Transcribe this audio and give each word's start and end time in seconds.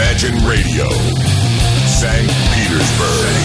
Imagine 0.00 0.38
Radio, 0.48 0.88
St. 1.86 2.32
Petersburg. 2.54 3.36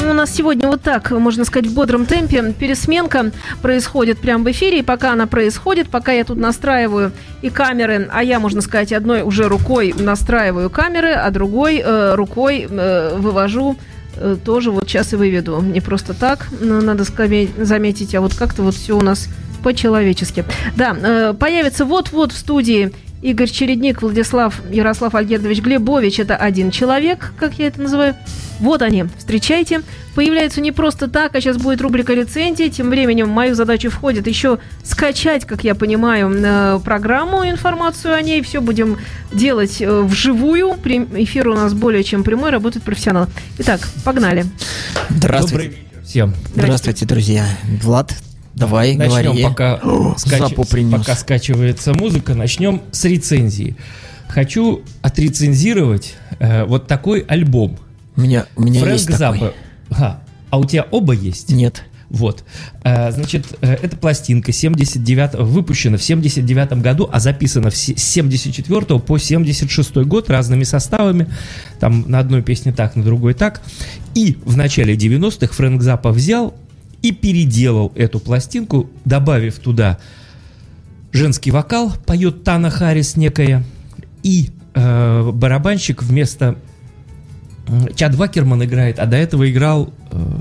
Ну, 0.00 0.10
у 0.10 0.14
нас 0.14 0.32
сегодня 0.32 0.68
вот 0.68 0.80
так, 0.80 1.10
можно 1.10 1.44
сказать, 1.44 1.68
в 1.68 1.74
бодром 1.74 2.06
темпе 2.06 2.52
пересменка 2.52 3.32
происходит 3.62 4.20
прямо 4.20 4.44
в 4.44 4.50
эфире. 4.52 4.78
И 4.78 4.82
пока 4.82 5.12
она 5.12 5.26
происходит, 5.26 5.90
пока 5.90 6.12
я 6.12 6.22
тут 6.22 6.38
настраиваю 6.38 7.10
и 7.42 7.50
камеры, 7.50 8.08
а 8.12 8.22
я, 8.22 8.38
можно 8.38 8.60
сказать, 8.60 8.92
одной 8.92 9.22
уже 9.22 9.48
рукой 9.48 9.92
настраиваю 9.98 10.70
камеры, 10.70 11.10
а 11.10 11.28
другой 11.30 11.82
э, 11.84 12.14
рукой 12.14 12.68
э, 12.70 13.16
вывожу 13.16 13.76
э, 14.14 14.36
тоже 14.44 14.70
вот 14.70 14.88
сейчас 14.88 15.12
и 15.14 15.16
выведу. 15.16 15.60
Не 15.62 15.80
просто 15.80 16.14
так, 16.14 16.46
надо 16.60 17.02
заметить, 17.58 18.14
а 18.14 18.20
вот 18.20 18.34
как-то 18.34 18.62
вот 18.62 18.76
все 18.76 18.96
у 18.96 19.02
нас 19.02 19.26
по-человечески. 19.60 20.44
Да, 20.76 20.96
э, 21.00 21.34
появится 21.38 21.84
вот-вот 21.84 22.32
в 22.32 22.36
студии 22.36 22.92
Игорь 23.22 23.50
Чередник, 23.50 24.00
Владислав 24.00 24.60
Ярослав 24.70 25.14
Альгердович 25.14 25.60
Глебович. 25.60 26.20
Это 26.20 26.36
один 26.36 26.70
человек, 26.70 27.32
как 27.38 27.54
я 27.58 27.66
это 27.66 27.80
называю. 27.82 28.16
Вот 28.60 28.82
они, 28.82 29.04
встречайте. 29.18 29.82
Появляются 30.14 30.60
не 30.60 30.72
просто 30.72 31.08
так, 31.08 31.34
а 31.34 31.40
сейчас 31.40 31.56
будет 31.56 31.80
рубрика 31.80 32.14
рецензии. 32.14 32.68
Тем 32.68 32.90
временем 32.90 33.26
в 33.26 33.30
мою 33.30 33.54
задачу 33.54 33.90
входит 33.90 34.26
еще 34.26 34.58
скачать, 34.84 35.44
как 35.44 35.64
я 35.64 35.74
понимаю, 35.74 36.30
э, 36.30 36.80
программу, 36.84 37.48
информацию 37.48 38.14
о 38.14 38.22
ней. 38.22 38.42
Все 38.42 38.60
будем 38.60 38.98
делать 39.32 39.80
э, 39.80 40.00
вживую. 40.02 40.76
Эфир 41.14 41.48
у 41.48 41.54
нас 41.54 41.74
более 41.74 42.04
чем 42.04 42.24
прямой, 42.24 42.50
работает 42.50 42.84
профессионал. 42.84 43.28
Итак, 43.58 43.80
погнали. 44.04 44.46
Здравствуйте. 45.10 45.68
Добрый 45.68 45.90
всем. 46.04 46.34
Здравствуйте, 46.54 47.06
друзья. 47.06 47.46
Влад, 47.82 48.14
Давай, 48.60 48.94
начнем, 48.94 49.22
говори. 49.22 49.42
Пока, 49.42 49.80
скач... 50.18 50.54
пока 50.92 51.16
скачивается 51.16 51.94
музыка, 51.94 52.34
начнем 52.34 52.82
с 52.92 53.06
рецензии. 53.06 53.74
Хочу 54.28 54.82
отрецензировать 55.00 56.14
э, 56.38 56.64
вот 56.64 56.86
такой 56.86 57.20
альбом. 57.20 57.78
У 58.16 58.20
меня, 58.20 58.44
у 58.56 58.62
меня 58.62 58.80
Фрэнк 58.80 58.92
есть 58.92 59.10
Запа. 59.10 59.32
такой. 59.32 59.52
А, 59.90 60.22
а 60.50 60.58
у 60.58 60.64
тебя 60.66 60.86
оба 60.90 61.14
есть? 61.14 61.50
Нет. 61.50 61.84
Вот. 62.10 62.44
Э, 62.84 63.10
значит, 63.12 63.46
э, 63.62 63.78
эта 63.80 63.96
пластинка 63.96 64.52
79, 64.52 65.36
выпущена 65.36 65.96
в 65.96 66.02
79 66.02 66.82
году, 66.82 67.08
а 67.10 67.18
записана 67.18 67.70
с 67.70 67.94
74 67.96 68.98
по 68.98 69.16
76 69.16 69.96
год 69.96 70.28
разными 70.28 70.64
составами. 70.64 71.28
Там 71.78 72.04
на 72.08 72.18
одной 72.18 72.42
песне 72.42 72.72
так, 72.72 72.94
на 72.94 73.02
другой 73.02 73.32
так. 73.32 73.62
И 74.14 74.36
в 74.44 74.58
начале 74.58 74.96
90-х 74.96 75.54
Фрэнк 75.54 75.80
Запа 75.80 76.10
взял 76.10 76.54
и 77.02 77.12
переделал 77.12 77.92
эту 77.94 78.20
пластинку, 78.20 78.88
добавив 79.04 79.58
туда 79.58 79.98
женский 81.12 81.50
вокал, 81.50 81.92
поет 82.06 82.44
Тана 82.44 82.70
Харрис 82.70 83.16
некая, 83.16 83.64
и 84.22 84.50
э, 84.74 85.30
барабанщик 85.32 86.02
вместо 86.02 86.56
Чад 87.94 88.14
Вакерман 88.14 88.64
играет, 88.64 88.98
а 88.98 89.06
до 89.06 89.16
этого 89.16 89.50
играл... 89.50 89.92
Э, 90.10 90.38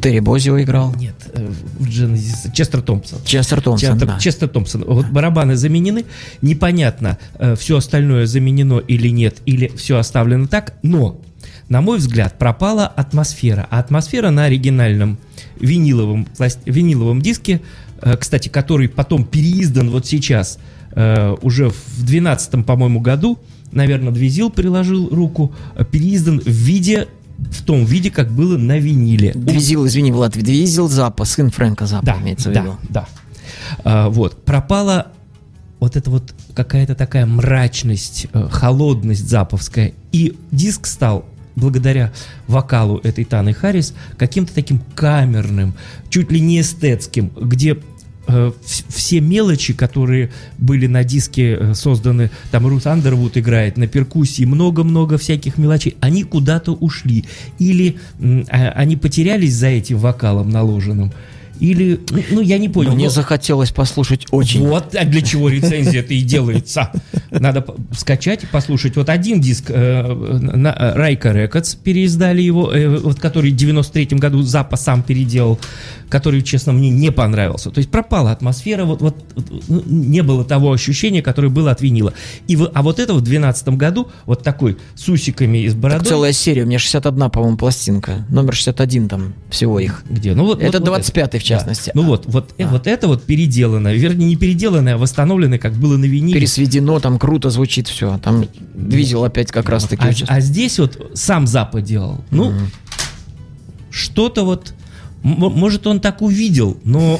Терри 0.00 0.20
Бозио 0.20 0.60
играл. 0.60 0.94
Нет, 0.96 1.14
э, 1.32 1.46
в 1.78 1.88
Genesis, 1.88 2.52
Честер 2.52 2.82
Томпсон. 2.82 3.18
Честер 3.24 3.60
Томпсон, 3.60 3.90
Честер, 3.92 4.06
да. 4.06 4.18
Честер 4.18 4.48
Томпсон. 4.48 4.84
Вот 4.86 5.06
барабаны 5.06 5.56
заменены, 5.56 6.04
непонятно, 6.42 7.18
э, 7.38 7.56
все 7.56 7.78
остальное 7.78 8.26
заменено 8.26 8.78
или 8.78 9.08
нет, 9.08 9.38
или 9.46 9.68
все 9.76 9.98
оставлено 9.98 10.46
так, 10.46 10.74
но 10.82 11.20
на 11.68 11.80
мой 11.80 11.98
взгляд, 11.98 12.38
пропала 12.38 12.86
атмосфера. 12.86 13.66
А 13.70 13.80
атмосфера 13.80 14.30
на 14.30 14.44
оригинальном 14.44 15.18
виниловом, 15.58 16.28
виниловом 16.64 17.20
диске, 17.20 17.60
э, 18.02 18.16
кстати, 18.16 18.48
который 18.48 18.88
потом 18.88 19.24
переиздан 19.24 19.90
вот 19.90 20.06
сейчас, 20.06 20.58
э, 20.92 21.34
уже 21.42 21.70
в 21.70 22.04
12 22.04 22.64
по-моему, 22.64 23.00
году, 23.00 23.38
наверное, 23.72 24.12
Двизил 24.12 24.50
приложил 24.50 25.08
руку, 25.08 25.54
э, 25.74 25.84
переиздан 25.84 26.40
в 26.40 26.46
виде 26.46 27.08
в 27.38 27.62
том 27.62 27.84
виде, 27.84 28.10
как 28.10 28.30
было 28.30 28.56
на 28.56 28.78
виниле. 28.78 29.32
Двизил, 29.34 29.86
извини, 29.86 30.12
Влад, 30.12 30.32
Двизил 30.32 30.88
Запа, 30.88 31.24
сын 31.24 31.50
Фрэнка 31.50 31.86
Запа, 31.86 32.06
да, 32.06 32.16
имеется 32.20 32.50
в 32.50 32.52
да, 32.52 32.60
виду. 32.62 32.76
Да, 32.88 33.08
а, 33.84 34.08
вот. 34.08 34.44
Пропала 34.44 35.08
вот 35.80 35.96
эта 35.96 36.10
вот 36.10 36.34
какая-то 36.54 36.94
такая 36.94 37.26
мрачность, 37.26 38.26
холодность 38.50 39.28
заповская. 39.28 39.92
И 40.12 40.36
диск 40.50 40.86
стал 40.86 41.26
благодаря 41.56 42.12
вокалу 42.46 42.98
этой 42.98 43.24
Таны 43.24 43.52
Харрис, 43.52 43.94
каким-то 44.16 44.54
таким 44.54 44.80
камерным, 44.94 45.74
чуть 46.10 46.30
ли 46.30 46.40
не 46.40 46.60
эстетским, 46.60 47.30
где 47.34 47.72
э, 47.72 47.76
все 48.88 49.20
мелочи, 49.20 49.72
которые 49.72 50.30
были 50.58 50.86
на 50.86 51.04
диске 51.04 51.56
э, 51.58 51.74
созданы, 51.74 52.30
там 52.50 52.66
Рут 52.66 52.86
Андервуд 52.86 53.36
играет 53.36 53.76
на 53.76 53.86
перкуссии, 53.86 54.44
много-много 54.44 55.16
всяких 55.18 55.58
мелочей, 55.58 55.96
они 56.00 56.24
куда-то 56.24 56.72
ушли. 56.72 57.24
Или 57.58 57.96
э, 58.18 58.42
они 58.48 58.96
потерялись 58.96 59.54
за 59.54 59.68
этим 59.68 59.98
вокалом 59.98 60.50
наложенным, 60.50 61.12
или, 61.60 62.00
ну, 62.30 62.40
я 62.40 62.58
не 62.58 62.68
понял. 62.68 62.94
Мне 62.94 63.04
но... 63.04 63.10
захотелось 63.10 63.70
послушать 63.70 64.26
очень. 64.30 64.66
Вот 64.66 64.94
а 64.94 65.04
для 65.04 65.22
чего 65.22 65.48
рецензия 65.48 66.00
это 66.00 66.14
и 66.14 66.20
делается. 66.20 66.90
Надо 67.30 67.64
скачать 67.96 68.44
и 68.44 68.46
послушать. 68.46 68.96
Вот 68.96 69.08
один 69.08 69.40
диск 69.40 69.66
э, 69.68 70.02
на 70.04 70.74
Райка 70.94 71.30
Records 71.30 71.76
переиздали 71.82 72.42
его, 72.42 72.72
э, 72.72 72.96
вот 72.98 73.20
который 73.20 73.50
в 73.50 73.56
93 73.56 74.18
году 74.18 74.42
Запа 74.42 74.76
сам 74.76 75.02
переделал, 75.02 75.58
который, 76.08 76.42
честно, 76.42 76.72
мне 76.72 76.90
не 76.90 77.10
понравился. 77.10 77.70
То 77.70 77.78
есть 77.78 77.90
пропала 77.90 78.32
атмосфера, 78.32 78.84
вот, 78.84 79.00
вот 79.02 79.16
ну, 79.68 79.82
не 79.86 80.22
было 80.22 80.44
того 80.44 80.72
ощущения, 80.72 81.22
которое 81.22 81.48
было 81.48 81.70
от 81.70 81.80
винила. 81.80 82.12
И, 82.46 82.58
а 82.74 82.82
вот 82.82 83.00
это 83.00 83.14
в 83.14 83.20
12 83.20 83.68
году, 83.70 84.08
вот 84.24 84.42
такой 84.42 84.76
с 84.94 85.08
усиками 85.08 85.58
из 85.58 85.74
бородой. 85.74 86.00
Так 86.00 86.08
целая 86.08 86.32
серия, 86.32 86.62
у 86.62 86.66
меня 86.66 86.78
61, 86.78 87.30
по-моему, 87.30 87.56
пластинка. 87.56 88.26
Номер 88.28 88.54
61 88.54 89.08
там 89.08 89.34
всего 89.50 89.80
их. 89.80 90.04
Где? 90.08 90.34
Ну 90.34 90.44
вот. 90.46 90.62
Это 90.62 90.80
вот, 90.80 91.00
25-й 91.00 91.40
частности. 91.46 91.90
Ну 91.94 92.02
вот, 92.02 92.26
вот, 92.26 92.54
а. 92.58 92.66
вот 92.66 92.86
это 92.86 93.08
вот 93.08 93.24
переделано, 93.24 93.92
вернее, 93.94 94.26
не 94.26 94.36
переделанное, 94.36 94.94
а 94.94 94.98
восстановленное, 94.98 95.58
как 95.58 95.74
было 95.74 95.96
на 95.96 96.04
виниле. 96.04 96.38
Пересведено, 96.40 97.00
там 97.00 97.18
круто 97.18 97.50
звучит 97.50 97.88
все. 97.88 98.18
Там 98.18 98.46
двизел 98.74 99.24
опять 99.24 99.50
как 99.50 99.68
раз 99.68 99.84
таки. 99.84 100.04
А, 100.04 100.12
а 100.26 100.40
здесь 100.40 100.78
вот 100.78 101.12
сам 101.14 101.46
Запад 101.46 101.84
делал. 101.84 102.24
Ну, 102.30 102.50
mm 102.50 102.66
что-то 103.96 104.44
вот, 104.44 104.74
может, 105.22 105.86
он 105.86 106.00
так 106.00 106.20
увидел, 106.20 106.76
но 106.84 107.18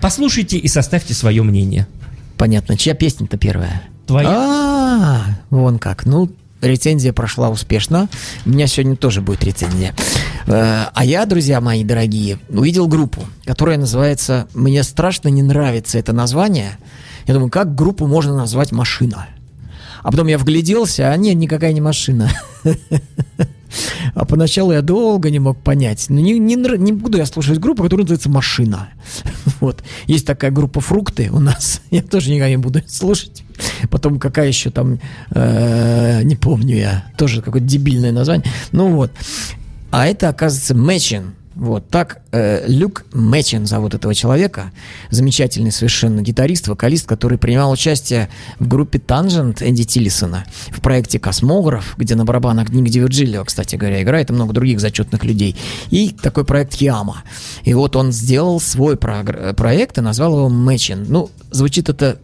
послушайте 0.00 0.58
и 0.58 0.68
составьте 0.68 1.12
свое 1.12 1.42
мнение. 1.42 1.88
Понятно. 2.36 2.76
Чья 2.76 2.94
песня-то 2.94 3.36
первая? 3.36 3.82
Твоя. 4.06 4.28
А, 4.30 5.24
вон 5.50 5.80
как. 5.80 6.06
Ну, 6.06 6.30
рецензия 6.64 7.12
прошла 7.12 7.50
успешно. 7.50 8.08
У 8.44 8.50
меня 8.50 8.66
сегодня 8.66 8.96
тоже 8.96 9.20
будет 9.20 9.44
рецензия. 9.44 9.94
Э, 10.46 10.86
а 10.92 11.04
я, 11.04 11.26
друзья 11.26 11.60
мои 11.60 11.84
дорогие, 11.84 12.38
увидел 12.48 12.88
группу, 12.88 13.22
которая 13.44 13.78
называется 13.78 14.48
«Мне 14.54 14.82
страшно 14.82 15.28
не 15.28 15.42
нравится 15.42 15.98
это 15.98 16.12
название». 16.12 16.78
Я 17.26 17.34
думаю, 17.34 17.50
как 17.50 17.74
группу 17.74 18.06
можно 18.06 18.36
назвать 18.36 18.72
«Машина»? 18.72 19.28
А 20.02 20.10
потом 20.10 20.26
я 20.26 20.36
вгляделся, 20.36 21.10
а 21.10 21.16
нет, 21.16 21.36
никакая 21.36 21.72
не 21.72 21.80
машина. 21.80 22.30
А 24.14 24.24
поначалу 24.24 24.72
я 24.72 24.82
долго 24.82 25.30
не 25.30 25.38
мог 25.38 25.60
понять. 25.60 26.06
Ну, 26.08 26.20
не, 26.20 26.38
не, 26.38 26.54
не 26.54 26.92
буду 26.92 27.18
я 27.18 27.26
слушать 27.26 27.58
группу, 27.58 27.82
которая 27.82 28.04
называется 28.04 28.30
«Машина». 28.30 28.88
Вот. 29.60 29.82
Есть 30.06 30.26
такая 30.26 30.50
группа 30.50 30.80
«Фрукты» 30.80 31.30
у 31.32 31.38
нас. 31.38 31.80
Я 31.90 32.02
тоже 32.02 32.30
никогда 32.30 32.50
не 32.50 32.56
буду 32.56 32.82
слушать. 32.86 33.43
Потом 33.90 34.18
какая 34.18 34.48
еще 34.48 34.70
там, 34.70 34.98
э, 35.30 36.22
не 36.22 36.36
помню 36.36 36.76
я, 36.76 37.04
тоже 37.16 37.42
какое-то 37.42 37.66
дебильное 37.66 38.12
название. 38.12 38.46
Ну 38.72 38.94
вот. 38.94 39.12
А 39.90 40.06
это, 40.06 40.28
оказывается, 40.28 40.74
Мэчин. 40.74 41.34
Вот 41.54 41.88
так 41.88 42.22
э, 42.32 42.64
Люк 42.66 43.04
Мэчин 43.12 43.64
зовут 43.64 43.94
этого 43.94 44.12
человека, 44.12 44.72
замечательный 45.10 45.70
совершенно 45.70 46.20
гитарист, 46.20 46.66
вокалист, 46.66 47.06
который 47.06 47.38
принимал 47.38 47.70
участие 47.70 48.28
в 48.58 48.66
группе 48.66 48.98
Tangent 48.98 49.62
Энди 49.62 49.84
Тиллисона 49.84 50.46
в 50.72 50.80
проекте 50.80 51.20
«Космограф», 51.20 51.94
где 51.96 52.16
на 52.16 52.24
барабанах 52.24 52.70
Ник 52.70 52.90
Дивиджилио, 52.90 53.44
кстати 53.44 53.76
говоря, 53.76 54.02
играет, 54.02 54.30
и 54.30 54.32
много 54.32 54.52
других 54.52 54.80
зачетных 54.80 55.22
людей, 55.22 55.56
и 55.90 56.08
такой 56.08 56.44
проект 56.44 56.74
«Яма». 56.74 57.22
И 57.62 57.72
вот 57.72 57.94
он 57.94 58.10
сделал 58.10 58.58
свой 58.58 58.96
про- 58.96 59.52
проект 59.54 59.96
и 59.96 60.00
назвал 60.00 60.36
его 60.38 60.48
«Мэчин». 60.48 61.06
Ну, 61.08 61.30
звучит 61.52 61.88
это 61.88 62.18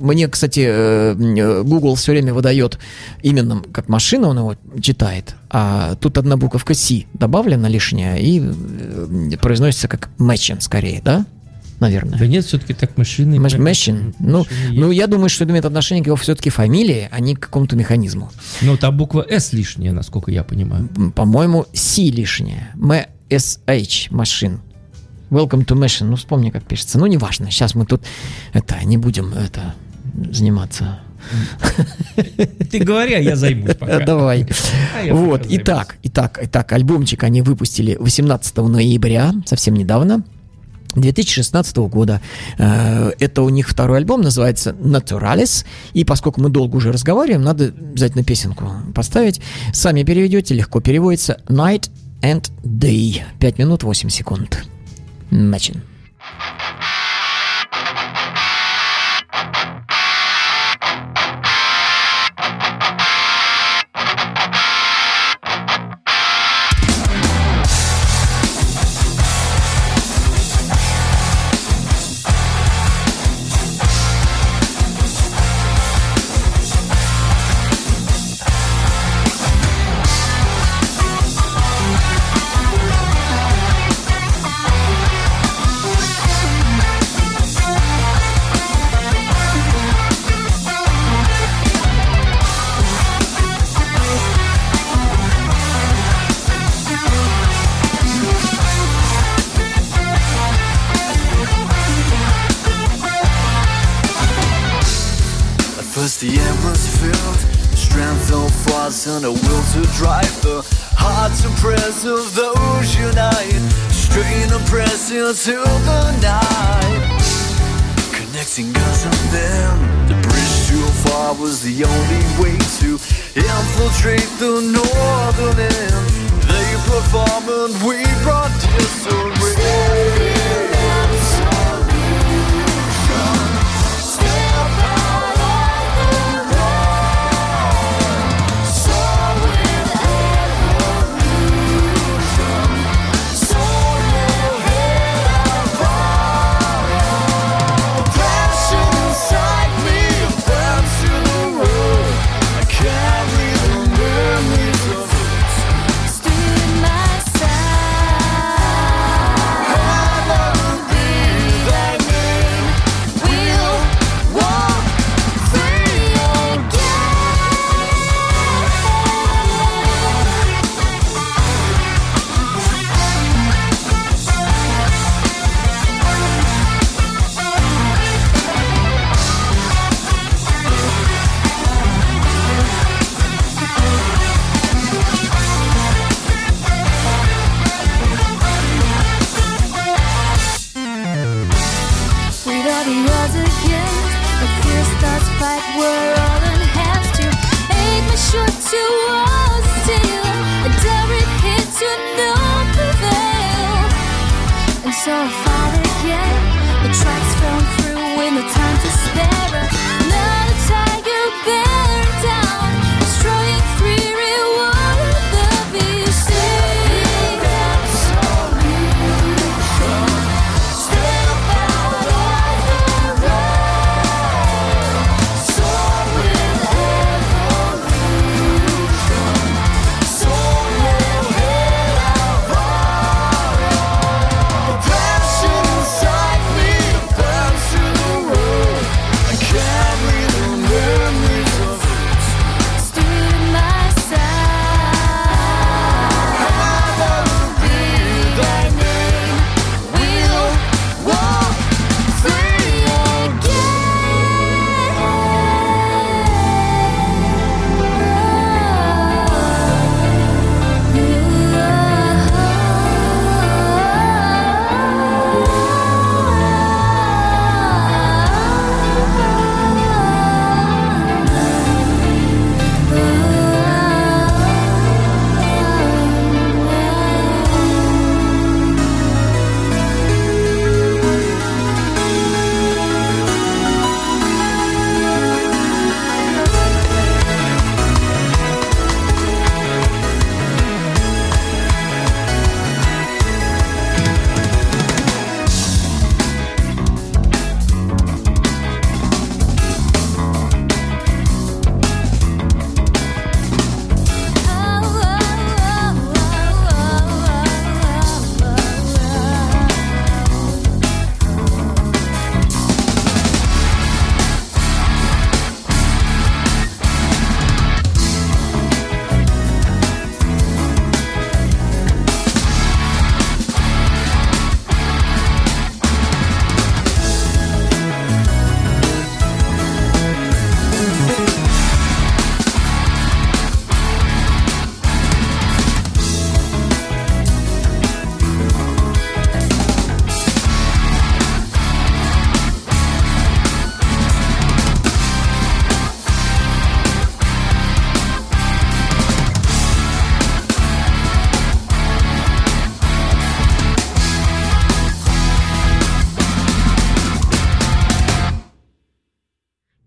мне, 0.00 0.28
кстати, 0.28 0.64
э, 0.66 1.62
Google 1.64 1.94
все 1.94 2.12
время 2.12 2.34
выдает 2.34 2.78
именно 3.22 3.62
как 3.72 3.88
машина, 3.88 4.28
он 4.28 4.38
его 4.38 4.56
читает, 4.80 5.36
а 5.50 5.94
тут 5.96 6.18
одна 6.18 6.36
буковка 6.36 6.74
C 6.74 7.04
добавлена 7.14 7.68
лишняя 7.68 8.16
и 8.16 8.42
э, 8.42 9.36
произносится 9.40 9.88
как 9.88 10.10
matching 10.18 10.60
скорее, 10.60 11.00
да? 11.02 11.26
наверное. 11.80 12.18
Да 12.18 12.26
нет, 12.26 12.44
все-таки 12.44 12.74
так 12.74 12.96
машины. 12.96 13.38
Маш- 13.38 13.58
машин. 13.58 14.14
Ну, 14.18 14.38
машины 14.38 14.70
ну, 14.72 14.90
есть. 14.90 15.00
я 15.00 15.06
думаю, 15.06 15.28
что 15.28 15.44
это 15.44 15.52
имеет 15.52 15.64
отношение 15.64 16.02
к 16.02 16.06
его 16.06 16.16
все-таки 16.16 16.50
фамилии, 16.50 17.08
а 17.10 17.20
не 17.20 17.34
к 17.34 17.40
какому-то 17.40 17.76
механизму. 17.76 18.30
Ну, 18.62 18.76
там 18.76 18.96
буква 18.96 19.24
S 19.28 19.52
лишняя, 19.52 19.92
насколько 19.92 20.30
я 20.30 20.44
понимаю. 20.44 20.88
По-моему, 21.14 21.66
C 21.72 22.02
лишняя. 22.02 22.72
MSH 22.76 24.08
машин. 24.10 24.60
Welcome 25.30 25.64
to 25.64 25.76
Machine. 25.76 26.06
Ну, 26.06 26.16
вспомни, 26.16 26.50
как 26.50 26.64
пишется. 26.64 26.98
Ну, 26.98 27.06
неважно. 27.06 27.50
Сейчас 27.50 27.74
мы 27.74 27.86
тут 27.86 28.02
это 28.52 28.76
не 28.84 28.98
будем 28.98 29.32
это 29.34 29.74
заниматься. 30.30 31.00
Ты 32.70 32.80
говори, 32.80 33.14
а 33.14 33.18
я 33.18 33.36
займусь 33.36 33.74
пока. 33.74 34.00
Давай. 34.00 34.46
А 34.94 35.14
вот, 35.14 35.46
итак, 35.48 35.96
итак, 36.02 36.38
итак, 36.42 36.72
альбомчик 36.72 37.22
они 37.24 37.42
выпустили 37.42 37.96
18 37.98 38.56
ноября, 38.56 39.32
совсем 39.46 39.74
недавно. 39.74 40.22
2016 40.94 41.76
года. 41.76 42.20
Э, 42.56 43.10
это 43.18 43.42
у 43.42 43.48
них 43.48 43.68
второй 43.68 43.98
альбом, 43.98 44.22
называется 44.22 44.76
«Naturalis». 44.80 45.64
И 45.92 46.04
поскольку 46.04 46.40
мы 46.40 46.50
долго 46.50 46.76
уже 46.76 46.92
разговариваем, 46.92 47.42
надо 47.42 47.64
обязательно 47.64 48.22
песенку 48.22 48.70
поставить. 48.94 49.40
Сами 49.72 50.04
переведете, 50.04 50.54
легко 50.54 50.80
переводится 50.80 51.40
«Night 51.48 51.90
and 52.22 52.48
Day». 52.62 53.22
5 53.40 53.58
минут 53.58 53.82
8 53.82 54.08
секунд. 54.08 54.64
Начин. 55.30 55.82
Thank 56.20 56.93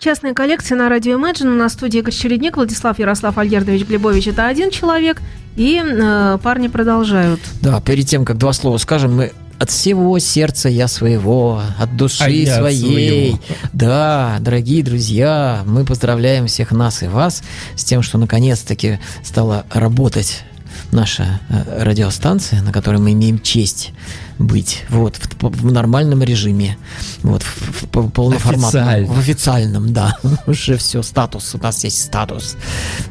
Частная 0.08 0.34
коллекция 0.34 0.78
на 0.78 0.88
радио 0.88 1.20
Imagine. 1.20 1.48
У 1.48 1.58
нас 1.58 1.74
в 1.74 1.76
студии 1.76 2.00
Игорь 2.00 2.14
Чередник, 2.14 2.56
Владислав 2.56 2.98
Ярослав 2.98 3.38
Альгердович 3.38 3.86
Глебович. 3.86 4.28
Это 4.28 4.48
один 4.48 4.72
человек. 4.72 5.22
И 5.58 5.84
э, 5.84 6.38
парни 6.42 6.70
продолжают. 6.70 7.42
Да, 7.62 7.82
перед 7.82 8.08
тем, 8.08 8.24
как 8.24 8.38
два 8.38 8.54
слова 8.54 8.78
скажем, 8.78 9.18
мы 9.18 9.34
от 9.60 9.70
всего 9.70 10.18
сердца 10.20 10.70
я 10.70 10.88
своего, 10.88 11.62
от 11.78 11.98
души 11.98 12.24
А 12.24 12.30
я 12.30 12.54
от 12.54 12.60
своей. 12.60 13.32
своего. 13.32 13.40
Да, 13.74 14.38
дорогие 14.40 14.82
друзья, 14.82 15.64
мы 15.66 15.84
поздравляем 15.84 16.48
всех 16.48 16.72
нас 16.72 17.04
и 17.04 17.08
вас 17.08 17.44
с 17.76 17.84
тем, 17.84 18.02
что 18.02 18.18
наконец-таки 18.18 19.00
стала 19.26 19.66
работать 19.74 20.46
наша 20.94 21.42
э, 21.50 21.84
радиостанция, 21.84 22.62
на 22.62 22.72
которой 22.72 23.02
мы 23.02 23.12
имеем 23.12 23.40
честь 23.40 23.92
быть 24.40 24.84
вот 24.90 25.16
в, 25.18 25.44
в 25.50 25.72
нормальном 25.72 26.22
режиме 26.24 26.78
вот 27.24 27.44
в, 27.44 27.58
в- 27.84 28.02
в 28.08 28.10
полноформатном 28.12 28.84
Официально. 28.84 29.08
в 29.08 29.20
официальном 29.20 29.94
да 29.94 30.18
уже 30.48 30.78
все 30.78 31.02
статус 31.02 31.56
у 31.56 31.58
нас 31.58 31.84
есть 31.84 32.02
статус 32.02 32.56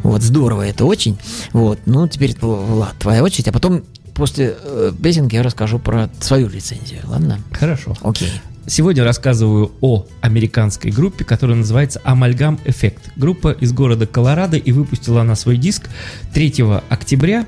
вот 0.02 0.23
здорово 0.23 0.62
это 0.66 0.85
очень 0.85 1.18
вот 1.52 1.80
ну 1.87 2.06
теперь 2.09 2.37
Влад 2.40 2.97
твоя 2.99 3.23
очередь 3.23 3.49
а 3.49 3.52
потом 3.52 3.83
после 4.14 4.56
э, 4.62 4.92
песенки 5.02 5.35
я 5.35 5.42
расскажу 5.42 5.78
про 5.78 6.09
свою 6.21 6.49
лицензию 6.49 7.00
ладно 7.04 7.40
Хорошо. 7.52 7.97
окей 8.02 8.30
Сегодня 8.68 9.04
рассказываю 9.04 9.71
о 9.80 10.06
американской 10.23 10.90
группе, 10.90 11.25
которая 11.25 11.56
называется 11.56 12.02
Amalgam 12.04 12.59
Effect. 12.64 12.99
Группа 13.14 13.52
из 13.52 13.73
города 13.73 14.09
Колорадо 14.09 14.56
и 14.56 14.73
выпустила 14.73 15.21
она 15.21 15.37
свой 15.37 15.56
диск 15.56 15.88
3 16.35 16.64
октября 16.88 17.47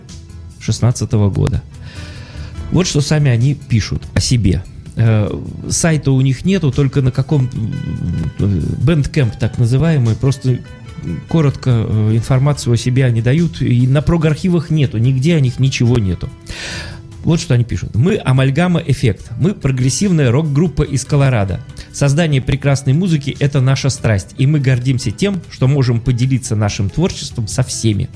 2016 0.58 1.12
года. 1.34 1.60
Вот 2.70 2.86
что 2.86 3.00
сами 3.00 3.30
они 3.30 3.54
пишут 3.54 4.02
о 4.14 4.20
себе. 4.20 4.62
Э, 4.96 5.28
Сайта 5.68 6.10
у 6.10 6.20
них 6.20 6.44
нету, 6.44 6.70
только 6.70 7.02
на 7.02 7.10
каком 7.10 7.48
Bandcamp 8.38 9.34
так 9.38 9.58
называемый, 9.58 10.16
просто 10.16 10.58
коротко 11.28 11.70
э, 11.70 12.16
информацию 12.16 12.74
о 12.74 12.76
себе 12.76 13.04
они 13.04 13.22
дают, 13.22 13.62
и 13.62 13.86
на 13.86 14.02
прог-архивах 14.02 14.70
нету, 14.70 14.98
нигде 14.98 15.36
о 15.36 15.40
них 15.40 15.58
ничего 15.58 15.98
нету. 15.98 16.28
Вот 17.24 17.40
что 17.40 17.54
они 17.54 17.64
пишут. 17.64 17.94
Мы 17.94 18.20
Амальгама 18.24 18.80
Эффект. 18.80 19.30
Мы 19.38 19.52
прогрессивная 19.52 20.30
рок-группа 20.30 20.82
из 20.82 21.04
Колорадо. 21.04 21.60
Создание 21.92 22.40
прекрасной 22.40 22.92
музыки– 22.92 23.36
это 23.40 23.60
наша 23.60 23.90
страсть, 23.90 24.34
и 24.38 24.46
мы 24.46 24.60
гордимся 24.60 25.10
тем, 25.10 25.40
что 25.50 25.66
можем 25.66 26.00
поделиться 26.00 26.54
нашим 26.54 26.88
творчеством 26.88 27.48
со 27.48 27.62
всеми. 27.62 28.08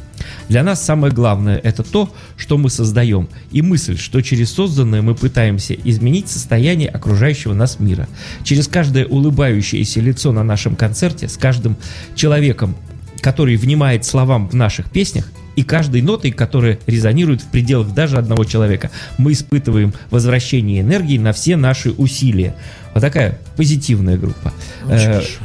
Для 0.49 0.63
нас 0.63 0.85
самое 0.85 1.13
главное– 1.13 1.59
это 1.65 1.83
то, 1.83 2.13
что 2.37 2.59
мы 2.59 2.71
создаем, 2.71 3.29
и 3.51 3.63
мысль, 3.63 3.99
что 3.99 4.21
через 4.21 4.53
созданное 4.53 5.03
мы 5.03 5.15
пытаемся 5.15 5.75
изменить 5.75 6.29
состояние 6.29 6.89
окружающего 6.89 7.55
нас 7.55 7.81
мира. 7.81 8.09
Через 8.45 8.69
каждое 8.69 9.07
улыбающееся 9.07 10.01
лицо 10.01 10.33
на 10.33 10.43
нашем 10.45 10.77
концерте, 10.77 11.29
с 11.29 11.37
каждым 11.37 11.77
человеком, 12.15 12.77
который 13.21 13.57
внимает 13.57 14.05
словам 14.05 14.49
в 14.49 14.55
наших 14.55 14.91
песнях, 14.91 15.31
и 15.57 15.63
каждой 15.63 16.03
нотой, 16.03 16.31
которая 16.31 16.79
резонирует 16.87 17.43
в 17.43 17.47
пределах 17.47 17.93
даже 17.93 18.17
одного 18.17 18.45
человека, 18.45 18.91
мы 19.19 19.33
испытываем 19.33 19.93
возвращение 20.11 20.81
энергии 20.81 21.19
на 21.19 21.33
все 21.33 21.57
наши 21.57 21.91
усилия. 21.91 22.55
Вот 22.95 23.01
такая 23.01 23.39
позитивная 23.57 24.17
группа. 24.17 24.53
Очень 24.87 24.97
Э, 24.97 25.15
хорошо. 25.15 25.41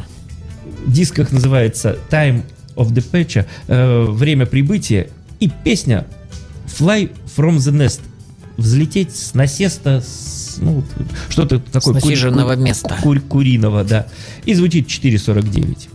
Диск 0.87 1.19
их 1.19 1.31
называется 1.31 1.97
Time 2.09 2.43
of 2.77 2.93
the 2.93 3.03
Patch, 3.11 3.45
э, 3.67 4.05
время 4.11 4.45
прибытия, 4.45 5.09
и 5.39 5.49
песня 5.63 6.05
Fly 6.79 7.11
from 7.35 7.57
the 7.57 7.71
Nest. 7.73 8.01
Взлететь 8.57 9.15
с 9.15 9.33
насеста, 9.35 10.01
с, 10.01 10.57
ну, 10.59 10.83
что-то 11.29 11.59
такое. 11.59 11.93
кури- 11.95 12.09
насиженного 12.09 12.55
ку- 12.55 12.61
места. 12.61 12.97
ку- 13.03 13.19
куриного, 13.19 13.83
да. 13.83 14.07
И 14.45 14.53
звучит 14.55 14.87
4.49. 14.87 15.89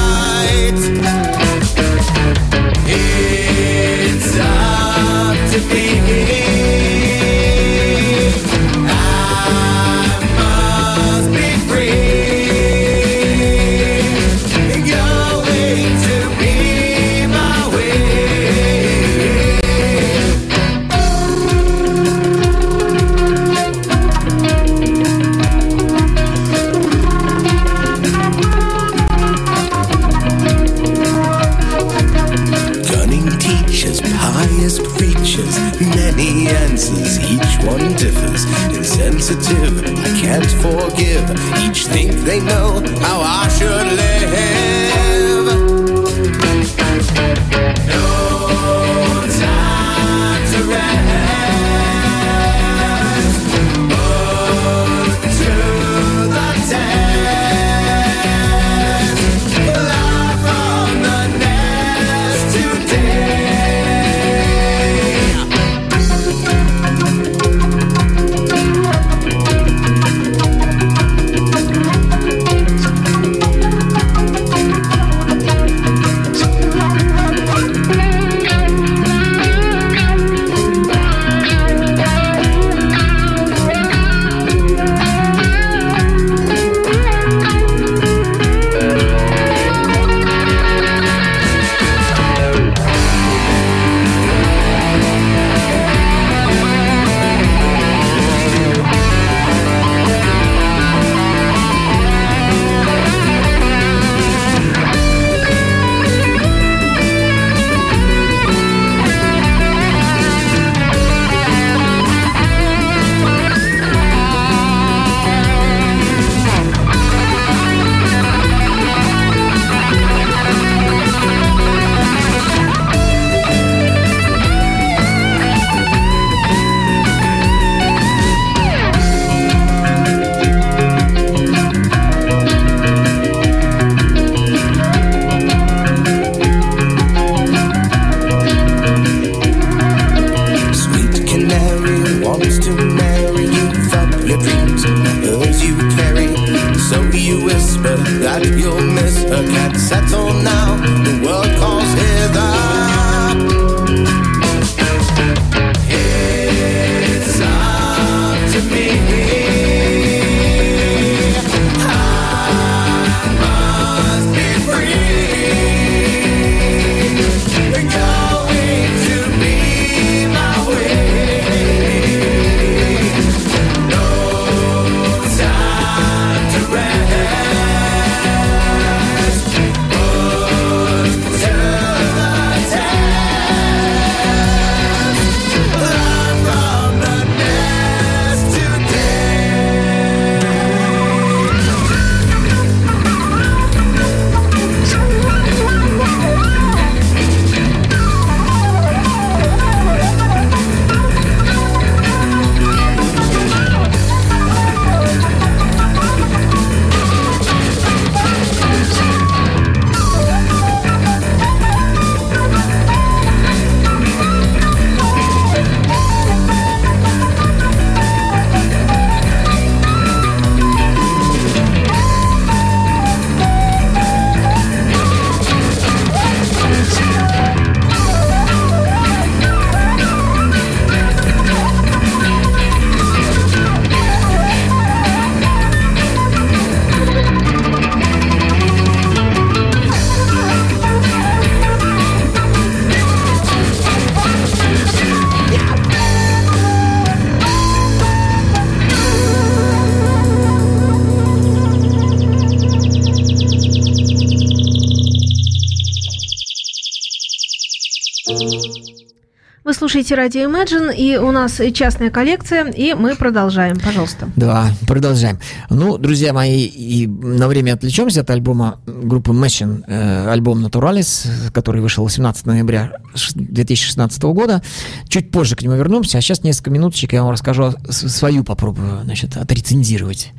Слушаете 259.88 260.16
радио 260.16 260.51
Imagine, 260.51 260.94
и 260.94 261.16
у 261.16 261.31
нас 261.33 261.62
частная 261.72 262.11
коллекция, 262.11 262.66
и 262.70 262.92
мы 262.92 263.16
продолжаем. 263.16 263.81
Пожалуйста. 263.81 264.29
Да, 264.37 264.70
продолжаем. 264.87 265.38
Ну, 265.70 265.96
друзья 265.96 266.35
мои, 266.35 266.66
и 266.66 267.07
на 267.07 267.48
время 267.48 267.72
отвлечемся 267.72 268.20
от 268.20 268.29
альбома 268.29 268.81
группы 268.85 269.31
Machine, 269.33 269.85
э, 269.87 270.31
альбом 270.31 270.62
Naturalis, 270.62 271.51
который 271.55 271.81
вышел 271.81 272.05
18 272.05 272.44
ноября 272.44 272.98
ш- 273.14 273.33
2016 273.35 274.22
года. 274.35 274.62
Чуть 275.09 275.31
позже 275.31 275.57
к 275.57 275.62
нему 275.62 275.74
вернемся, 275.77 276.18
а 276.18 276.20
сейчас 276.20 276.42
несколько 276.42 276.68
минуточек 276.68 277.14
я 277.14 277.22
вам 277.22 277.33
расскажу 277.33 277.72
свою 277.88 278.44
попробую, 278.44 279.05
значит, 279.05 279.38
отрецензировать. 279.38 280.33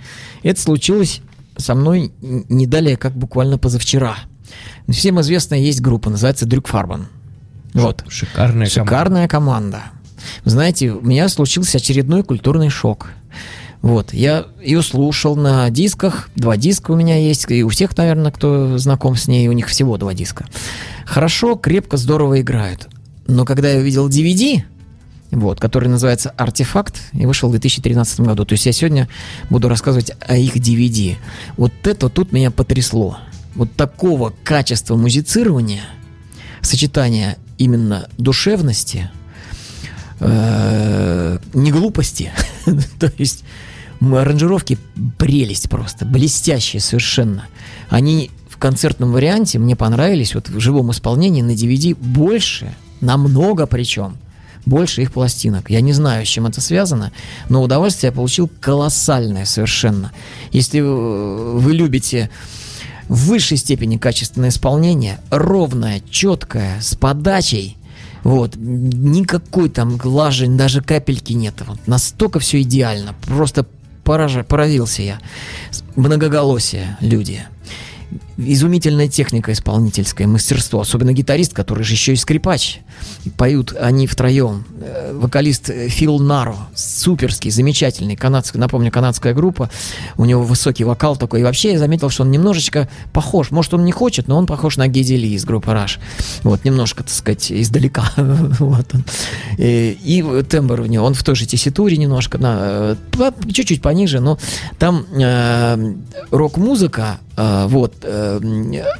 Это 0.43 0.61
случилось 0.61 1.21
со 1.57 1.73
мной 1.73 2.11
не 2.21 2.67
далее, 2.67 2.97
как 2.97 3.13
буквально 3.15 3.57
позавчера. 3.57 4.15
Всем 4.87 5.19
известная 5.21 5.57
есть 5.57 5.81
группа, 5.81 6.11
называется 6.11 6.45
Дрюк 6.45 6.67
Фарбан. 6.67 7.07
Вот. 7.73 8.03
Шикарная 8.07 8.67
команда. 8.67 8.69
Шикарная 8.69 9.27
команда. 9.27 9.83
Вы 10.43 10.51
знаете, 10.51 10.91
у 10.91 11.01
меня 11.01 11.29
случился 11.29 11.77
очередной 11.77 12.23
культурный 12.23 12.69
шок. 12.69 13.09
Вот, 13.81 14.13
я 14.13 14.47
ее 14.61 14.81
слушал 14.81 15.37
на 15.37 15.69
дисках, 15.69 16.29
два 16.35 16.57
диска 16.57 16.91
у 16.91 16.95
меня 16.95 17.17
есть, 17.17 17.49
и 17.49 17.63
у 17.63 17.69
всех, 17.69 17.95
наверное, 17.97 18.31
кто 18.31 18.77
знаком 18.77 19.15
с 19.15 19.27
ней, 19.27 19.47
у 19.47 19.53
них 19.53 19.67
всего 19.67 19.97
два 19.97 20.13
диска. 20.13 20.45
Хорошо, 21.05 21.55
крепко, 21.55 21.95
здорово 21.95 22.41
играют. 22.41 22.89
Но 23.27 23.45
когда 23.45 23.69
я 23.69 23.79
увидел 23.79 24.09
DVD, 24.09 24.63
вот, 25.31 25.61
который 25.61 25.87
называется 25.87 26.31
«Артефакт», 26.31 26.99
и 27.13 27.25
вышел 27.25 27.47
в 27.47 27.51
2013 27.51 28.19
году, 28.21 28.43
то 28.43 28.53
есть 28.53 28.65
я 28.65 28.73
сегодня 28.73 29.07
буду 29.49 29.69
рассказывать 29.69 30.11
о 30.19 30.35
их 30.35 30.57
DVD. 30.57 31.15
Вот 31.55 31.71
это 31.83 32.09
тут 32.09 32.33
меня 32.33 32.51
потрясло. 32.51 33.17
Вот 33.55 33.71
такого 33.75 34.33
качества 34.43 34.97
музицирования, 34.97 35.83
сочетания 36.61 37.37
именно 37.59 38.09
душевности, 38.17 39.11
э, 40.19 41.37
не 41.53 41.71
глупости, 41.71 42.31
то 42.99 43.11
есть 43.19 43.43
аранжировки 44.01 44.79
прелесть 45.17 45.69
просто, 45.69 46.05
блестящие 46.05 46.79
совершенно. 46.79 47.45
Они 47.89 48.31
в 48.49 48.57
концертном 48.57 49.11
варианте 49.11 49.59
мне 49.59 49.75
понравились, 49.75 50.33
вот 50.33 50.49
в 50.49 50.59
живом 50.59 50.91
исполнении 50.91 51.41
на 51.41 51.51
DVD 51.51 51.95
больше, 51.95 52.73
намного 53.01 53.67
причем, 53.67 54.17
больше 54.65 55.01
их 55.01 55.11
пластинок. 55.11 55.69
Я 55.69 55.81
не 55.81 55.93
знаю, 55.93 56.25
с 56.25 56.29
чем 56.29 56.45
это 56.45 56.61
связано, 56.61 57.11
но 57.49 57.61
удовольствие 57.61 58.09
я 58.09 58.15
получил 58.15 58.49
колоссальное 58.59 59.45
совершенно. 59.45 60.11
Если 60.51 60.79
э, 60.79 61.57
вы 61.57 61.73
любите 61.73 62.29
в 63.09 63.25
высшей 63.27 63.57
степени 63.57 63.97
качественное 63.97 64.49
исполнение, 64.49 65.19
ровное, 65.31 66.01
четкое, 66.09 66.79
с 66.79 66.95
подачей, 66.95 67.75
вот, 68.23 68.55
никакой 68.55 69.69
там 69.69 69.97
глажи, 69.97 70.47
даже 70.47 70.81
капельки 70.81 71.33
нет. 71.33 71.55
Вот, 71.65 71.79
настолько 71.87 72.39
все 72.39 72.61
идеально, 72.61 73.15
просто 73.25 73.65
поража- 74.03 74.43
поразился 74.43 75.01
я. 75.01 75.19
Многоголосие 75.95 76.97
люди. 77.01 77.41
Изумительная 78.41 79.09
техника 79.09 79.51
исполнительская, 79.51 80.25
мастерство. 80.25 80.79
Особенно 80.79 81.11
гитарист, 81.11 81.53
который 81.53 81.83
же 81.83 81.93
еще 81.93 82.13
и 82.13 82.15
скрипач. 82.15 82.79
И 83.25 83.29
поют 83.29 83.73
они 83.77 84.07
втроем. 84.07 84.65
Э, 84.79 85.11
Вокалист 85.13 85.69
э, 85.69 85.89
Фил 85.89 86.19
Наро, 86.19 86.55
суперский, 86.73 87.51
замечательный, 87.51 88.15
канадская, 88.15 88.61
напомню, 88.61 88.91
канадская 88.91 89.33
группа. 89.33 89.69
У 90.15 90.23
него 90.23 90.43
высокий 90.43 90.85
вокал 90.85 91.17
такой. 91.17 91.41
И 91.41 91.43
вообще 91.43 91.73
я 91.73 91.79
заметил, 91.79 92.09
что 92.09 92.23
он 92.23 92.31
немножечко 92.31 92.87
похож. 93.11 93.51
Может, 93.51 93.73
он 93.73 93.83
не 93.83 93.91
хочет, 93.91 94.29
но 94.29 94.37
он 94.37 94.45
похож 94.45 94.77
на 94.77 94.87
Геди 94.87 95.15
Ли 95.15 95.33
из 95.33 95.43
группы 95.43 95.71
Rush. 95.71 95.99
Вот, 96.43 96.63
немножко, 96.63 97.03
так 97.03 97.11
сказать, 97.11 97.51
издалека. 97.51 98.09
вот 98.17 98.93
он. 98.93 99.03
И, 99.57 99.97
и 100.01 100.43
тембр 100.43 100.79
у 100.79 100.85
него, 100.85 101.05
он 101.05 101.13
в 101.13 101.23
той 101.23 101.35
же 101.35 101.45
тесситуре 101.45 101.97
немножко, 101.97 102.37
на, 102.37 102.95
э, 103.17 103.31
чуть-чуть 103.51 103.81
пониже, 103.81 104.21
но 104.21 104.37
там 104.77 105.05
э, 105.11 105.93
рок-музыка, 106.31 107.19
э, 107.35 107.65
вот, 107.67 107.95
э, 108.03 108.28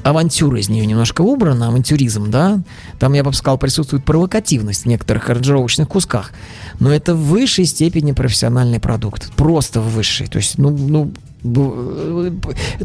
авантюра 0.04 0.60
из 0.60 0.70
нее 0.70 0.86
немножко 0.86 1.22
убрана, 1.22 1.68
авантюризм, 1.68 2.30
да, 2.32 2.62
там, 3.00 3.14
я 3.14 3.24
бы 3.24 3.34
сказал, 3.34 3.58
присутствует 3.58 4.04
провокативность 4.04 4.84
в 4.84 4.86
некоторых 4.88 5.30
аранжировочных 5.30 5.88
кусках, 5.88 6.32
но 6.80 6.92
это 6.92 7.16
в 7.16 7.20
высшей 7.26 7.66
степени 7.66 8.12
профессиональный 8.12 8.80
продукт, 8.80 9.32
просто 9.36 9.82
в 9.82 9.90
высшей, 9.94 10.28
то 10.28 10.38
есть, 10.38 10.58
ну, 10.58 10.70
ну, 10.72 11.12
э, 11.44 12.32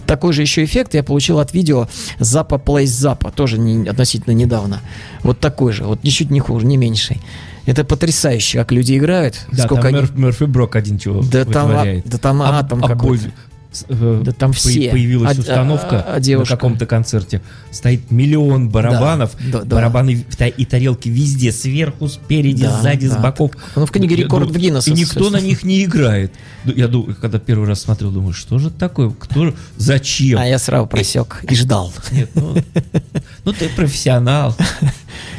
такой 0.07 0.33
же 0.33 0.43
еще 0.43 0.65
эффект 0.65 0.95
я 0.95 1.03
получил 1.03 1.39
от 1.41 1.53
видео 1.55 1.89
Запа 2.19 2.59
Плейс 2.59 2.91
Запа, 2.91 3.31
тоже 3.31 3.59
не, 3.59 3.89
относительно 3.89 4.33
недавно. 4.33 4.81
Вот 5.23 5.41
такой 5.41 5.73
же, 5.73 5.85
вот 5.85 6.05
ничуть 6.05 6.31
не 6.31 6.41
хуже, 6.41 6.67
не 6.67 6.77
меньший. 6.77 7.21
Это 7.67 7.83
потрясающе, 7.83 8.59
как 8.59 8.73
люди 8.73 8.97
играют. 8.99 9.47
Да, 9.51 9.65
сколько 9.65 9.85
там 9.85 9.95
они- 9.95 9.99
Мерф- 10.07 10.19
Мерфи 10.19 10.45
Брок 10.45 10.77
один 10.77 10.99
чего 10.99 11.23
Да 11.23 11.45
там, 11.47 11.65
а- 11.65 11.69
вытворяет. 11.69 12.07
да 12.07 12.19
там 12.19 12.43
А- 12.43 12.59
атом 12.59 12.85
а 12.85 12.89
какой-то. 12.89 13.31
Э, 13.89 14.23
Да 14.25 14.33
там 14.33 14.53
по- 14.53 14.57
все. 14.57 14.91
Появилась 14.91 15.37
А- 15.37 15.41
установка 15.41 16.01
а- 16.01 16.11
а 16.11 16.15
на 16.15 16.21
девушка? 16.21 16.55
каком-то 16.57 16.87
концерте. 16.87 17.43
Стоит 17.71 18.11
миллион 18.11 18.69
барабанов. 18.69 19.33
Да, 19.51 19.61
да, 19.61 19.65
да. 19.65 19.77
барабаны 19.77 20.25
в- 20.29 20.37
та- 20.37 20.47
и 20.47 20.65
тарелки 20.65 21.09
везде. 21.09 21.53
Сверху, 21.53 22.09
спереди, 22.09 22.65
Да, 22.65 22.81
сзади, 22.81 23.09
да. 23.09 23.15
с 23.15 23.23
боков. 23.23 23.53
Ну, 23.77 23.87
в 23.87 23.91
книге 23.91 24.15
Я 24.17 24.25
рекордов 24.25 24.53
думаю, 24.53 24.63
Гиннесса, 24.71 24.91
И 24.91 24.95
никто 24.95 25.31
на 25.31 25.41
них 25.41 25.63
не 25.65 25.85
играет. 25.85 26.33
Ну, 26.65 26.73
Я 26.75 26.89
думаю, 26.89 27.17
когда 27.21 27.39
первый 27.39 27.69
раз 27.69 27.81
смотрел, 27.83 28.11
думаю, 28.11 28.33
что 28.33 28.59
же 28.59 28.71
такое? 28.71 29.11
Кто, 29.11 29.55
зачем? 29.77 30.39
А 30.39 30.47
я 30.47 30.59
сразу 30.59 30.87
просек 30.87 31.45
и 31.49 31.55
ждал. 31.55 31.93
Нет, 32.13 32.31
ну, 32.35 32.55
ну 33.45 33.53
ты 33.53 33.69
профессионал. 33.69 34.57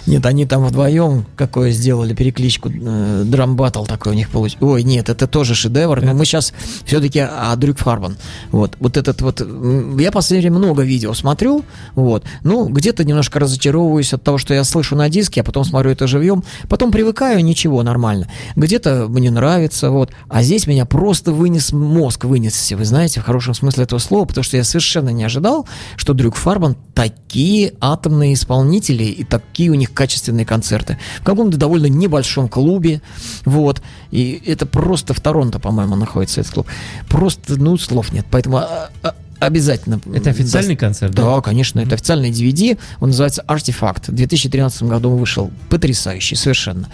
Нет, 0.08 0.26
они 0.26 0.46
там 0.46 0.64
вдвоем 0.66 1.26
какое 1.36 1.72
сделали 1.72 2.14
перекличку, 2.14 2.70
э, 2.70 3.24
драм 3.26 3.56
баттл 3.56 3.84
такой 3.86 4.12
у 4.12 4.16
них 4.16 4.30
получился. 4.30 4.64
Ой, 4.66 4.84
нет, 4.84 5.10
это 5.10 5.28
тоже 5.28 5.56
шедевр, 5.56 6.02
но 6.02 6.14
мы 6.14 6.26
сейчас 6.26 6.54
все-таки 6.86 7.20
о 7.20 7.56
Дрюк 7.56 7.80
Фарбан. 7.80 8.16
Вот, 8.52 8.76
вот 8.80 8.98
этот 8.98 9.22
вот, 9.22 9.42
я 9.42 10.12
в 10.12 10.14
последнее 10.14 10.50
время 10.50 10.60
много 10.60 10.84
видео 10.84 11.14
смотрю, 11.14 11.64
вот, 11.96 12.24
ну, 12.44 12.68
где-то 12.68 13.04
немножко 13.04 13.40
разочаровываюсь 13.40 14.14
от 14.14 14.24
того, 14.24 14.38
что 14.38 14.54
я 14.54 14.64
слышу 14.64 14.96
на 14.96 15.10
диске, 15.10 15.42
а 15.42 15.44
потом 15.44 15.66
смотрю 15.66 15.92
это 15.92 16.08
живьем, 16.08 16.44
потом 16.70 16.92
привыкаю, 16.92 17.44
ничего, 17.44 17.84
нормально. 17.84 18.30
Где-то 18.56 19.08
мне 19.10 19.32
нравится, 19.32 19.90
вот, 19.90 20.12
а 20.30 20.44
здесь 20.44 20.68
меня 20.68 20.86
просто 20.86 21.32
вынес 21.32 21.72
мозг, 21.72 22.26
вынесся, 22.26 22.78
вы 22.78 22.86
знаете, 22.86 23.20
в 23.20 23.24
хорошем 23.24 23.54
смысле 23.54 23.84
этого 23.84 24.00
слова, 24.00 24.26
потому 24.26 24.44
что 24.44 24.58
я 24.58 24.64
совершенно 24.64 25.10
не 25.10 25.24
ожидал, 25.24 25.68
что 25.96 26.14
Дрюк 26.14 26.36
Фарбан 26.36 26.76
такие 26.94 27.74
атомные 27.80 28.34
исполнители 28.34 29.04
и 29.04 29.24
такие 29.24 29.70
у 29.70 29.76
них 29.76 29.94
качественные 29.94 30.46
концерты. 30.46 30.98
В 31.22 31.24
каком-то 31.24 31.58
довольно 31.58 31.88
небольшом 31.88 32.48
клубе, 32.48 33.02
вот, 33.44 33.82
и 34.12 34.42
это 34.46 34.66
просто 34.66 35.14
в 35.14 35.20
Торонто, 35.20 35.60
по-моему, 35.60 35.96
находится 35.96 36.42
этот 36.42 36.54
клуб. 36.54 36.68
Просто, 37.10 37.60
ну, 37.60 37.78
слов 37.78 38.12
нет, 38.16 38.26
поэтому 38.32 38.58
а, 38.58 38.90
а, 39.04 39.14
обязательно. 39.40 40.00
Это 40.14 40.30
официальный 40.30 40.78
концерт, 40.78 41.14
да? 41.14 41.24
Да, 41.24 41.42
конечно, 41.42 41.82
это 41.82 41.96
официальный 41.96 42.32
DVD, 42.32 42.78
он 43.02 43.10
называется 43.10 43.42
«Артефакт», 43.42 44.08
в 44.08 44.14
2013 44.14 44.84
году 44.84 45.10
вышел, 45.12 45.52
потрясающий 45.70 46.36
совершенно. 46.36 46.88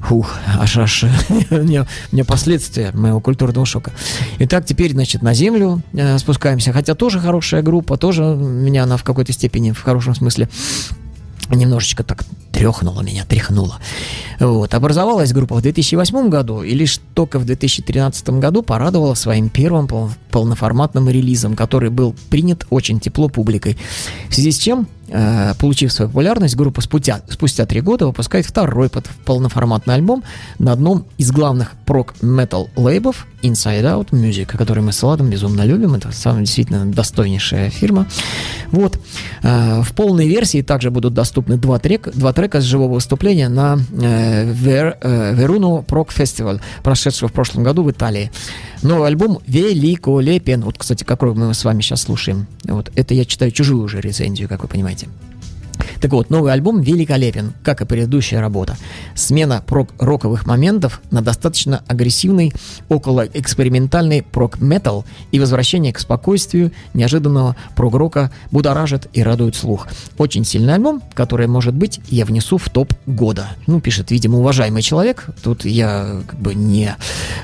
Фух, 0.00 0.32
аж 0.56 0.76
аж, 0.76 1.04
у 1.50 1.54
меня, 1.56 1.86
у 2.12 2.14
меня 2.14 2.24
последствия 2.24 2.92
моего 2.92 3.20
культурного 3.20 3.66
шока. 3.66 3.90
Итак, 4.38 4.64
теперь, 4.64 4.92
значит, 4.92 5.22
на 5.22 5.34
землю 5.34 5.82
э, 5.94 6.16
спускаемся, 6.18 6.72
хотя 6.72 6.94
тоже 6.94 7.18
хорошая 7.18 7.62
группа, 7.62 7.96
тоже 7.96 8.22
меня 8.22 8.84
она 8.84 8.96
в 8.96 9.02
какой-то 9.02 9.32
степени, 9.32 9.72
в 9.72 9.82
хорошем 9.82 10.14
смысле, 10.14 10.48
немножечко 11.56 12.02
так 12.04 12.24
трехнула 12.52 13.02
меня, 13.02 13.24
тряхнула. 13.24 13.78
Вот. 14.38 14.74
Образовалась 14.74 15.32
группа 15.32 15.56
в 15.56 15.62
2008 15.62 16.28
году 16.28 16.62
и 16.62 16.74
лишь 16.74 17.00
только 17.14 17.38
в 17.38 17.44
2013 17.44 18.28
году 18.30 18.62
порадовала 18.62 19.14
своим 19.14 19.48
первым 19.48 19.88
пол- 19.88 20.10
полноформатным 20.30 21.08
релизом, 21.08 21.56
который 21.56 21.90
был 21.90 22.14
принят 22.30 22.66
очень 22.70 23.00
тепло 23.00 23.28
публикой. 23.28 23.78
В 24.28 24.34
связи 24.34 24.52
с 24.52 24.58
чем, 24.58 24.86
получив 25.58 25.92
свою 25.92 26.08
популярность, 26.10 26.56
группа 26.56 26.80
спустя, 26.80 27.20
спустя 27.28 27.66
три 27.66 27.80
года 27.80 28.06
выпускает 28.06 28.46
второй 28.46 28.88
под- 28.88 29.08
полноформатный 29.24 29.94
альбом 29.94 30.22
на 30.58 30.72
одном 30.72 31.06
из 31.18 31.30
главных 31.32 31.72
прок-метал 31.86 32.70
лейбов 32.76 33.26
Inside 33.42 33.82
Out 33.82 34.10
Music, 34.10 34.46
который 34.46 34.82
мы 34.82 34.92
с 34.92 35.02
Ладом 35.02 35.28
безумно 35.28 35.62
любим. 35.62 35.94
Это 35.94 36.12
самая 36.12 36.44
действительно 36.44 36.86
достойнейшая 36.86 37.70
фирма. 37.70 38.06
Вот. 38.70 38.98
Э, 39.42 39.82
В 39.82 39.92
полной 39.94 40.28
версии 40.28 40.62
также 40.62 40.90
будут 40.90 41.12
доступны 41.14 41.56
два 41.56 41.78
трека, 41.78 42.12
два 42.12 42.32
трека 42.32 42.60
с 42.60 42.64
живого 42.64 42.94
выступления 42.94 43.48
на 43.48 43.78
э, 44.00 44.44
Вер, 44.52 44.96
э, 45.00 45.34
Веруно 45.34 45.82
Прок 45.82 46.12
Фестиваль, 46.12 46.60
прошедшего 46.82 47.28
в 47.28 47.32
прошлом 47.32 47.64
году 47.64 47.82
в 47.82 47.90
Италии. 47.90 48.30
Новый 48.82 49.08
альбом 49.08 49.40
великолепен. 49.46 50.62
Вот, 50.62 50.78
кстати, 50.78 51.04
какой 51.04 51.34
мы 51.34 51.54
с 51.54 51.64
вами 51.64 51.80
сейчас 51.82 52.02
слушаем. 52.02 52.46
Вот. 52.64 52.90
Это 52.94 53.14
я 53.14 53.24
читаю 53.24 53.52
чужую 53.52 53.82
уже 53.82 54.00
рецензию, 54.00 54.48
как 54.48 54.62
вы 54.62 54.68
понимаете. 54.68 55.08
Так 56.02 56.10
вот, 56.10 56.30
новый 56.30 56.52
альбом 56.52 56.80
великолепен, 56.80 57.52
как 57.62 57.80
и 57.80 57.84
предыдущая 57.84 58.40
работа. 58.40 58.76
Смена 59.14 59.62
прок-роковых 59.64 60.46
моментов 60.46 61.00
на 61.12 61.22
достаточно 61.22 61.84
агрессивный, 61.86 62.52
около 62.88 63.24
экспериментальный 63.32 64.22
прок-метал 64.22 65.04
и 65.30 65.38
возвращение 65.38 65.92
к 65.92 66.00
спокойствию 66.00 66.72
неожиданного 66.92 67.54
прог-рока 67.76 68.32
будоражит 68.50 69.06
и 69.12 69.22
радует 69.22 69.54
слух. 69.54 69.86
Очень 70.18 70.44
сильный 70.44 70.74
альбом, 70.74 71.00
который, 71.14 71.46
может 71.46 71.74
быть, 71.74 72.00
я 72.08 72.24
внесу 72.24 72.58
в 72.58 72.68
топ 72.68 72.92
года. 73.06 73.50
Ну, 73.68 73.80
пишет, 73.80 74.10
видимо, 74.10 74.38
уважаемый 74.38 74.82
человек. 74.82 75.26
Тут 75.44 75.64
я 75.64 76.22
как 76.26 76.40
бы 76.40 76.56
не 76.56 76.96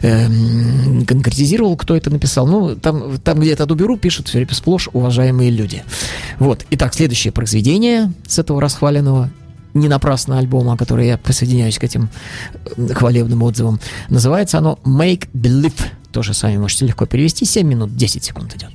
эм, 0.03 1.07
конкретизировал, 1.07 1.77
кто 1.77 1.95
это 1.95 2.11
написал. 2.11 2.49
Ну, 2.49 2.75
там, 2.75 3.19
там 3.19 3.39
где 3.39 3.53
этот 3.53 3.71
уберу, 3.71 3.97
пишут 3.97 4.29
сплошь 4.51 4.89
уважаемые 4.93 5.53
люди. 5.53 5.85
Вот. 6.41 6.67
Итак, 6.71 6.95
следующее 6.95 7.33
произведение 7.33 8.13
с 8.27 8.41
этого 8.49 8.63
расхваленного 8.63 9.29
не 9.75 9.89
напрасно 9.89 10.39
альбома, 10.39 10.77
который 10.79 11.07
я 11.07 11.19
присоединяюсь 11.19 11.79
к 11.79 11.85
этим 11.85 12.09
э, 12.77 12.95
хвалебным 12.95 13.43
отзывам. 13.43 13.79
Называется 14.09 14.59
оно 14.59 14.79
Make 14.85 15.29
Believe. 15.35 15.79
Тоже 16.13 16.33
сами 16.33 16.57
можете 16.57 16.87
легко 16.87 17.05
перевести. 17.05 17.45
7 17.45 17.69
минут 17.69 17.95
10 17.95 18.25
секунд 18.25 18.55
идет. 18.57 18.71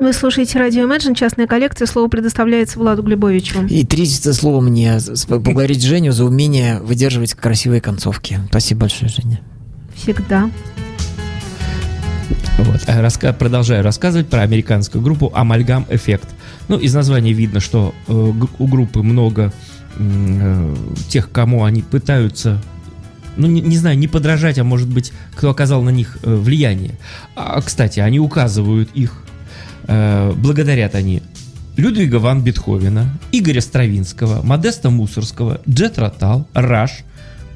Вы 0.00 0.14
слушаете 0.14 0.58
радио 0.58 0.90
Imagine, 0.90 1.14
частная 1.14 1.46
коллекция. 1.46 1.84
Слово 1.86 2.08
предоставляется 2.08 2.78
Владу 2.78 3.02
Глебовичу. 3.02 3.66
И 3.66 3.84
третье 3.84 4.32
слово 4.32 4.62
мне 4.62 4.98
поблагодарить 5.28 5.82
Женю 5.82 6.12
за 6.12 6.24
умение 6.24 6.80
выдерживать 6.80 7.34
красивые 7.34 7.82
концовки. 7.82 8.40
Спасибо 8.48 8.80
большое, 8.80 9.10
Женя. 9.10 9.42
Всегда. 9.94 10.50
Вот. 12.56 12.80
А 12.86 13.02
раска- 13.02 13.34
продолжаю 13.34 13.84
рассказывать 13.84 14.28
про 14.28 14.40
американскую 14.40 15.02
группу 15.04 15.30
Amalgam 15.36 15.86
Effect. 15.88 16.28
Ну, 16.68 16.78
из 16.78 16.94
названия 16.94 17.34
видно, 17.34 17.60
что 17.60 17.94
э, 18.08 18.12
у 18.58 18.66
группы 18.66 19.02
много 19.02 19.52
э, 19.98 20.76
тех, 21.10 21.30
кому 21.30 21.64
они 21.64 21.82
пытаются, 21.82 22.62
ну, 23.36 23.46
не, 23.46 23.60
не 23.60 23.76
знаю, 23.76 23.98
не 23.98 24.08
подражать, 24.08 24.58
а 24.58 24.64
может 24.64 24.88
быть, 24.88 25.12
кто 25.36 25.50
оказал 25.50 25.82
на 25.82 25.90
них 25.90 26.16
э, 26.22 26.34
влияние. 26.34 26.98
А, 27.36 27.60
кстати, 27.60 28.00
они 28.00 28.18
указывают 28.18 28.88
их, 28.94 29.24
э, 29.90 30.32
благодарят 30.36 30.94
они 30.94 31.22
Людвига 31.76 32.16
ван 32.16 32.42
Бетховена, 32.42 33.06
Игоря 33.32 33.60
Стравинского, 33.60 34.42
Модеста 34.42 34.90
Мусорского, 34.90 35.60
Джет 35.68 35.98
Ротал, 35.98 36.46
Раш, 36.52 37.04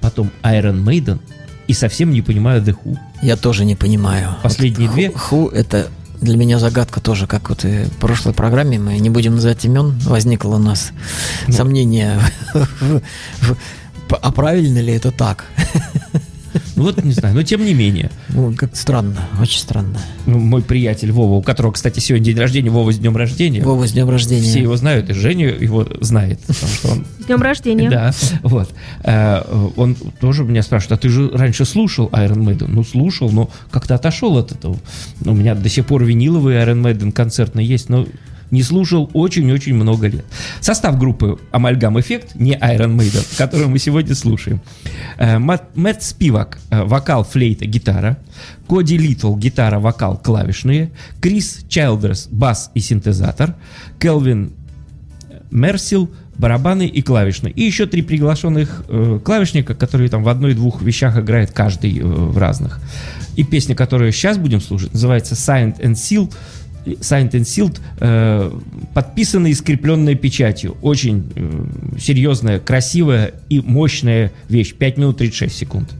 потом 0.00 0.30
Iron 0.42 0.82
Maiden 0.84 1.20
и 1.66 1.72
совсем 1.72 2.10
не 2.10 2.22
понимаю 2.22 2.62
The 2.62 2.76
Who. 2.84 2.96
Я 3.22 3.36
тоже 3.36 3.64
не 3.64 3.76
понимаю. 3.76 4.36
Последние 4.42 4.88
Вот 4.88 4.94
две? 4.94 5.10
Ху, 5.10 5.48
это 5.48 5.88
для 6.20 6.36
меня 6.36 6.58
загадка 6.58 7.00
тоже, 7.00 7.26
как 7.26 7.50
вот 7.50 7.64
и 7.64 7.84
в 7.84 7.96
прошлой 7.98 8.32
программе, 8.32 8.78
мы 8.78 8.98
не 8.98 9.10
будем 9.10 9.34
называть 9.34 9.64
имен, 9.64 9.98
возникло 10.04 10.56
у 10.56 10.58
нас 10.58 10.92
Ну. 11.46 11.52
сомнение, 11.52 12.18
а 14.10 14.32
правильно 14.32 14.78
ли 14.78 14.92
это 14.92 15.10
так? 15.10 15.44
Ну 16.76 16.82
вот, 16.84 17.02
не 17.04 17.12
знаю, 17.12 17.34
но 17.34 17.42
тем 17.42 17.64
не 17.64 17.74
менее. 17.74 18.10
Ну, 18.28 18.54
как 18.56 18.74
странно, 18.76 19.20
очень 19.40 19.60
странно. 19.60 19.98
Ну, 20.26 20.38
мой 20.38 20.62
приятель 20.62 21.12
Вова, 21.12 21.34
у 21.34 21.42
которого, 21.42 21.72
кстати, 21.72 22.00
сегодня 22.00 22.26
день 22.26 22.38
рождения, 22.38 22.70
Вова 22.70 22.92
с 22.92 22.98
днем 22.98 23.16
рождения. 23.16 23.62
Вова, 23.62 23.86
с 23.86 23.92
днем 23.92 24.08
рождения. 24.10 24.42
Все 24.42 24.60
его 24.60 24.76
знают, 24.76 25.10
и 25.10 25.12
Женя 25.12 25.48
его 25.48 25.86
знает, 26.00 26.40
потому 26.40 26.72
что 26.72 26.88
он 26.88 27.06
С 27.20 27.26
днем 27.26 27.42
рождения. 27.42 27.90
Да, 27.90 28.12
вот. 28.42 28.70
Э, 29.02 29.42
Он 29.76 29.94
тоже 30.20 30.44
меня 30.44 30.62
спрашивает, 30.62 30.98
а 30.98 31.02
ты 31.02 31.08
же 31.08 31.30
раньше 31.30 31.64
слушал 31.64 32.08
Iron 32.12 32.38
Maiden? 32.38 32.66
Ну, 32.68 32.84
слушал, 32.84 33.30
но 33.30 33.50
как-то 33.70 33.94
отошел 33.94 34.36
от 34.38 34.52
этого. 34.52 34.76
У 35.24 35.34
меня 35.34 35.54
до 35.54 35.68
сих 35.68 35.86
пор 35.86 36.04
виниловый 36.04 36.56
Iron 36.56 36.82
Maiden 36.82 37.12
концертный 37.12 37.64
есть, 37.64 37.88
но 37.88 38.06
не 38.50 38.62
слушал 38.62 39.10
очень-очень 39.12 39.74
много 39.74 40.08
лет. 40.08 40.24
Состав 40.60 40.98
группы 40.98 41.38
Amalgam 41.52 41.94
Effect, 41.94 42.30
не 42.34 42.54
Iron 42.54 42.96
Maiden, 42.96 43.24
которую 43.36 43.68
мы 43.68 43.78
сегодня 43.78 44.14
слушаем. 44.14 44.60
Э, 45.18 45.38
Мэтт 45.38 46.02
Спивак, 46.02 46.58
э, 46.70 46.82
вокал, 46.82 47.24
флейта, 47.24 47.66
гитара. 47.66 48.18
Коди 48.68 48.96
Литл, 48.96 49.36
гитара, 49.36 49.78
вокал, 49.78 50.16
клавишные. 50.16 50.90
Крис 51.20 51.64
Чайлдерс, 51.68 52.28
бас 52.28 52.70
и 52.74 52.80
синтезатор. 52.80 53.54
Келвин 53.98 54.52
Мерсил, 55.50 56.10
барабаны 56.36 56.86
и 56.86 57.02
клавишные. 57.02 57.52
И 57.52 57.62
еще 57.62 57.86
три 57.86 58.02
приглашенных 58.02 58.84
э, 58.88 59.20
клавишника, 59.24 59.74
которые 59.74 60.08
там 60.08 60.24
в 60.24 60.28
одной-двух 60.28 60.82
вещах 60.82 61.18
играет 61.18 61.52
каждый 61.52 61.98
э, 61.98 62.04
в 62.04 62.36
разных. 62.38 62.80
И 63.36 63.44
песня, 63.44 63.74
которую 63.74 64.12
сейчас 64.12 64.38
будем 64.38 64.60
слушать, 64.60 64.92
называется 64.92 65.34
Signed 65.34 65.80
and 65.80 65.94
Sealed. 65.94 66.34
Signed 66.84 67.30
and 67.30 67.44
Sealed, 67.44 67.80
э, 67.98 68.50
подписанная 68.92 69.50
и 69.50 69.54
скрепленная 69.54 70.14
печатью. 70.14 70.76
Очень 70.82 71.32
э, 71.34 71.98
серьезная, 71.98 72.60
красивая 72.60 73.34
и 73.48 73.60
мощная 73.60 74.32
вещь. 74.48 74.74
5 74.74 74.98
минут 74.98 75.18
36 75.18 75.56
секунд. 75.56 75.90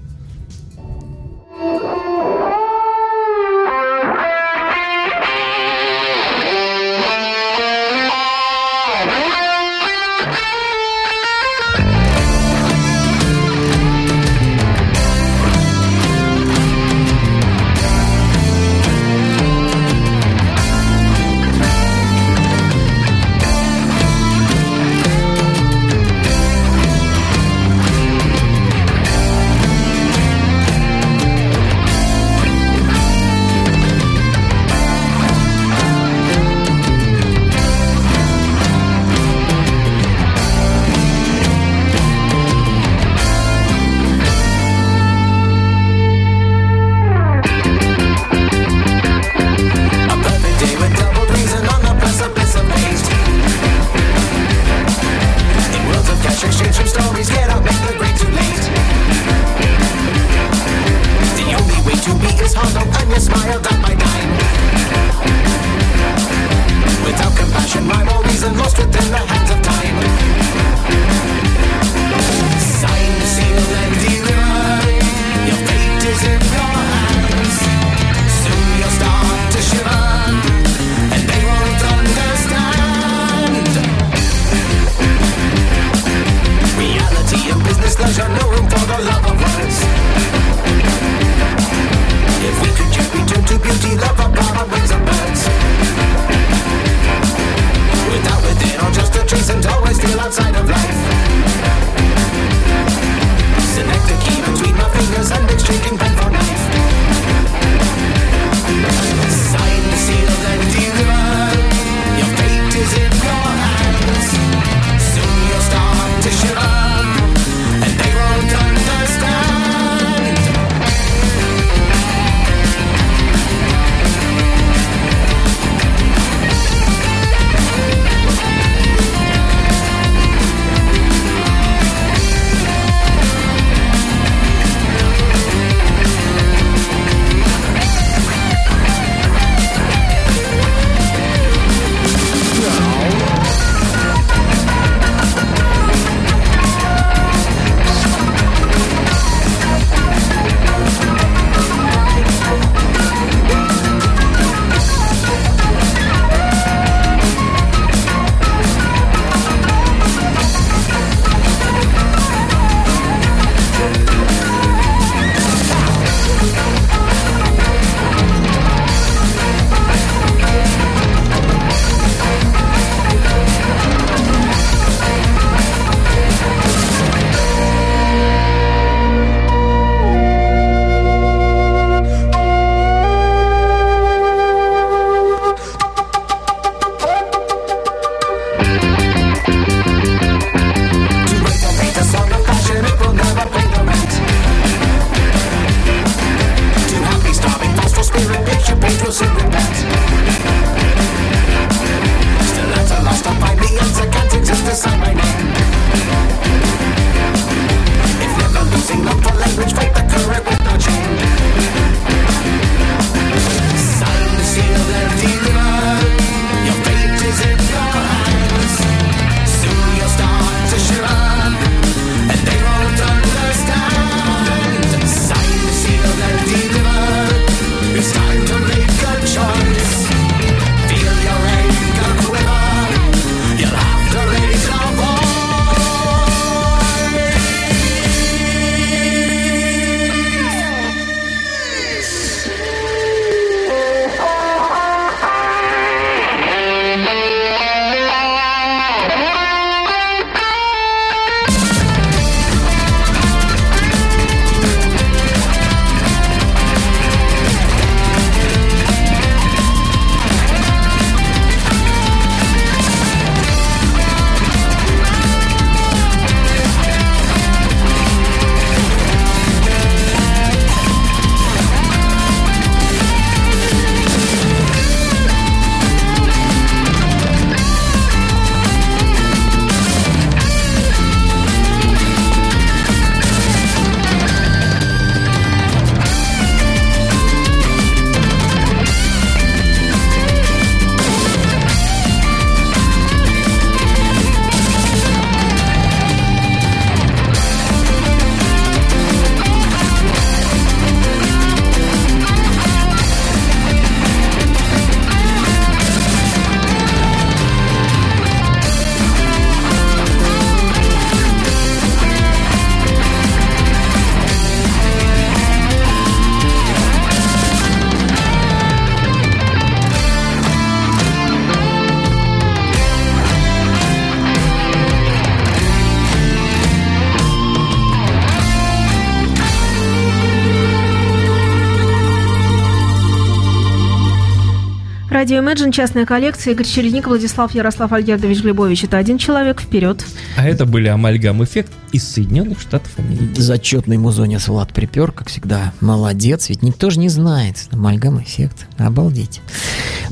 Радио 335.15 335.37
Imagine, 335.37 335.71
частная 335.71 336.07
коллекция, 336.07 336.55
Игорь 336.55 336.67
Чередник, 336.67 337.07
Владислав 337.07 337.55
Ярослав 337.55 337.93
Альгердович 337.93 338.43
Глебович. 338.43 338.83
Это 338.83 338.99
один 338.99 339.17
человек, 339.17 339.61
вперед. 339.61 340.05
А 340.37 340.45
это 340.45 340.67
были 340.67 340.89
Амальгам 340.89 341.45
Эффект 341.45 341.71
из 341.93 342.03
Соединенных 342.09 342.61
Штатов 342.61 342.91
Америки. 342.99 343.41
Зачетный 343.41 343.97
музонец 343.97 344.49
Влад 344.49 344.73
припер, 344.73 345.13
как 345.13 345.29
всегда. 345.29 345.73
Молодец, 345.81 346.49
ведь 346.49 346.65
никто 346.65 346.91
же 346.91 346.99
не 346.99 347.09
знает. 347.09 347.69
Амальгам 347.71 348.21
эффект. 348.21 348.67
Обалдеть. 348.77 349.41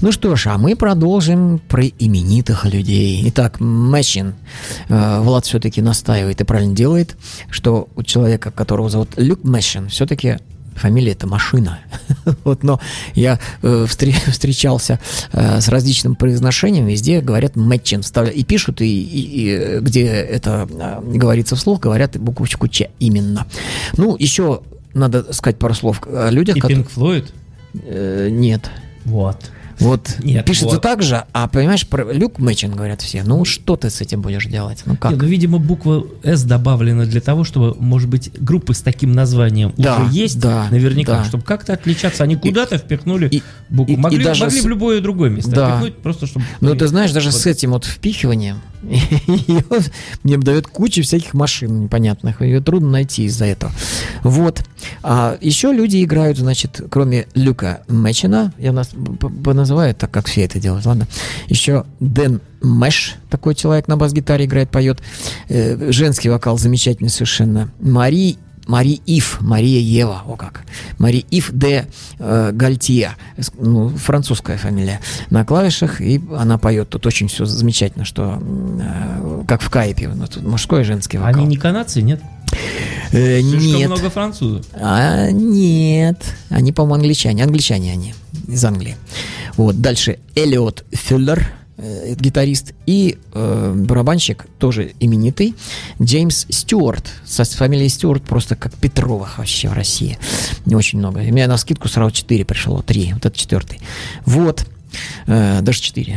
Ну 0.03 0.12
что 0.12 0.36
ж, 0.36 0.46
а 0.46 0.57
мы 0.57 0.76
продолжим 0.76 1.59
про 1.59 1.84
именитых 1.84 2.64
людей. 2.64 3.24
Итак, 3.26 3.59
Мэчин. 3.59 4.34
Э, 4.88 5.18
Влад 5.18 5.46
все-таки 5.46 5.82
настаивает 5.82 6.40
и 6.40 6.44
правильно 6.44 6.76
делает, 6.76 7.16
что 7.50 7.88
у 7.96 8.05
человека, 8.05 8.53
которого 8.53 8.88
зовут 8.88 9.09
Люк 9.16 9.42
Мэшин, 9.42 9.88
все-таки 9.88 10.38
фамилия 10.75 11.12
это 11.12 11.27
машина. 11.27 11.79
вот, 12.45 12.62
но 12.62 12.81
я 13.14 13.39
э, 13.62 13.87
встре- 13.89 14.31
встречался 14.31 14.99
э, 15.33 15.61
с 15.61 15.68
различным 15.68 16.14
произношением, 16.14 16.87
везде 16.87 17.20
говорят 17.20 17.57
Мэтчин, 17.57 18.01
вставля- 18.01 18.31
и 18.33 18.45
пишут, 18.45 18.81
и, 18.81 18.87
и- 18.87 19.20
и, 19.20 19.49
э, 19.51 19.81
где 19.81 20.07
это 20.07 20.68
э, 20.70 21.01
говорится 21.16 21.57
вслух, 21.57 21.81
говорят 21.81 22.18
буквочку 22.18 22.68
Ч 22.68 22.91
именно. 22.99 23.47
Ну, 23.97 24.16
еще 24.18 24.62
надо 24.95 25.33
сказать 25.33 25.59
пару 25.59 25.75
слов 25.75 26.01
о 26.07 26.31
людях, 26.31 26.57
И 26.57 26.61
которые... 26.61 26.85
Флойд? 26.85 27.33
Э, 27.85 28.29
нет. 28.31 28.70
Вот. 29.05 29.37
Вот 29.83 30.16
Нет, 30.22 30.45
пишется 30.45 30.74
вот. 30.76 30.83
так 30.83 31.03
же, 31.03 31.24
а 31.33 31.49
понимаешь, 31.49 31.87
про 31.87 32.12
Люк 32.12 32.39
Мэчин 32.39 32.72
говорят 32.72 33.03
все. 33.03 33.22
Ну, 33.24 33.45
что 33.45 33.76
ты 33.76 33.91
с 33.91 34.01
этим 34.01 34.22
будешь 34.22 34.47
делать? 34.47 34.83
Ну, 34.87 34.97
как? 34.97 35.12
Не, 35.12 35.16
ну, 35.18 35.24
видимо, 35.26 35.59
буква 35.59 36.05
«С» 36.22 36.45
добавлена 36.45 37.05
для 37.07 37.20
того, 37.20 37.45
чтобы, 37.45 37.74
может 37.78 38.09
быть, 38.09 38.30
группы 38.41 38.74
с 38.74 38.80
таким 38.80 39.12
названием 39.12 39.72
Да, 39.76 39.99
уже 40.05 40.12
есть, 40.14 40.39
да, 40.41 40.68
наверняка, 40.70 41.18
да. 41.18 41.24
чтобы 41.24 41.45
как-то 41.45 41.72
отличаться. 41.72 42.22
Они 42.24 42.37
куда-то 42.37 42.78
впихнули 42.78 43.28
и- 43.28 43.43
букву. 43.68 43.93
и- 43.93 43.97
и 43.97 43.99
могли 43.99 44.24
даже 44.24 44.45
могли 44.45 44.61
с- 44.61 44.64
в 44.64 44.68
любое 44.68 45.01
другое 45.01 45.30
место 45.30 45.51
Да. 45.51 45.70
впихнуть, 45.76 45.97
просто 45.99 46.26
чтобы... 46.26 46.45
Ну, 46.61 46.74
ты 46.74 46.87
знаешь, 46.87 47.12
даже 47.12 47.30
Вот. 47.30 47.41
с 47.41 47.47
этим 47.47 47.72
вот 47.72 47.85
впихиванием 47.85 48.61
мне 50.22 50.39
дает 50.39 50.66
куча 50.66 51.03
всяких 51.03 51.35
машин 51.35 51.83
непонятных. 51.85 52.41
Ее 52.43 52.61
трудно 52.61 52.91
найти 52.91 53.24
из-за 53.24 53.47
этого. 53.47 53.72
Вот. 54.22 54.62
А 55.03 55.37
еще 55.41 55.72
люди 55.72 56.03
играют, 56.03 56.39
значит, 56.39 56.80
кроме 56.91 57.26
Люка 57.35 57.83
Мэчина, 57.89 58.53
я 58.59 58.72
нас 58.72 58.89
п- 58.89 58.97
п- 59.28 59.28
называю 59.73 59.95
так, 59.95 60.11
как 60.11 60.27
все 60.27 60.43
это 60.45 60.61
делают, 60.61 60.87
ладно. 60.87 61.07
Еще 61.49 61.85
Дэн 62.01 62.41
Мэш, 62.61 63.16
такой 63.31 63.55
человек 63.55 63.89
на 63.89 63.97
бас-гитаре 63.97 64.45
играет, 64.45 64.70
поет. 64.70 65.01
Э, 65.49 65.91
женский 65.91 66.29
вокал 66.29 66.59
замечательный 66.59 67.09
совершенно. 67.11 67.70
Мари 67.81 68.37
Мари 68.68 69.01
Ив, 69.07 69.39
Мария 69.41 69.81
Ева, 69.81 70.23
о 70.25 70.37
как. 70.37 70.62
Мари 70.99 71.25
Ив 71.33 71.51
де 71.53 71.87
э, 72.20 72.51
Гальтия, 72.53 73.16
с- 73.37 73.51
ну, 73.59 73.89
французская 73.89 74.57
фамилия, 74.57 75.01
на 75.31 75.45
клавишах, 75.45 76.01
и 76.01 76.20
она 76.39 76.59
поет. 76.59 76.89
Тут 76.89 77.05
очень 77.07 77.27
все 77.27 77.45
замечательно, 77.45 78.05
что 78.05 78.41
э, 78.41 79.43
как 79.49 79.62
в 79.62 79.68
Кайпе, 79.68 80.09
ну, 80.09 80.27
тут 80.29 80.45
мужской 80.45 80.83
и 80.83 80.85
женский 80.85 81.18
вокал. 81.18 81.35
Они 81.41 81.47
не 81.47 81.57
канадцы, 81.57 82.03
нет? 82.03 82.23
Э, 83.11 83.41
Слишком 83.41 83.79
нет. 83.79 83.89
много 83.91 84.11
французов. 84.11 84.64
А, 84.75 85.29
нет. 85.33 86.23
Они, 86.49 86.70
по-моему, 86.70 86.95
англичане. 87.03 87.43
Англичане 87.43 87.93
они 87.93 88.14
из 88.49 88.64
Англии. 88.64 88.97
Вот. 89.57 89.80
Дальше 89.80 90.18
Элиот 90.34 90.84
Фюллер, 90.93 91.53
э, 91.76 92.14
гитарист, 92.14 92.74
и 92.86 93.18
э, 93.32 93.74
барабанщик, 93.74 94.47
тоже 94.59 94.93
именитый, 95.01 95.55
Джеймс 96.01 96.47
Стюарт. 96.49 97.11
Со 97.24 97.45
фамилией 97.45 97.88
Стюарт 97.88 98.22
просто 98.22 98.57
как 98.57 98.74
Петровых 98.74 99.38
вообще 99.38 99.68
в 99.68 99.72
России. 99.72 100.18
Не 100.66 100.74
очень 100.74 100.99
много. 100.99 101.18
У 101.18 101.22
меня 101.22 101.49
на 101.49 101.57
скидку 101.57 101.88
сразу 101.88 102.11
4 102.11 102.45
пришло, 102.45 102.82
3. 102.82 103.14
Вот 103.14 103.26
это 103.26 103.36
четвертый. 103.36 103.80
Вот. 104.24 104.66
Э, 105.26 105.61
даже 105.62 105.80
4. 105.80 106.16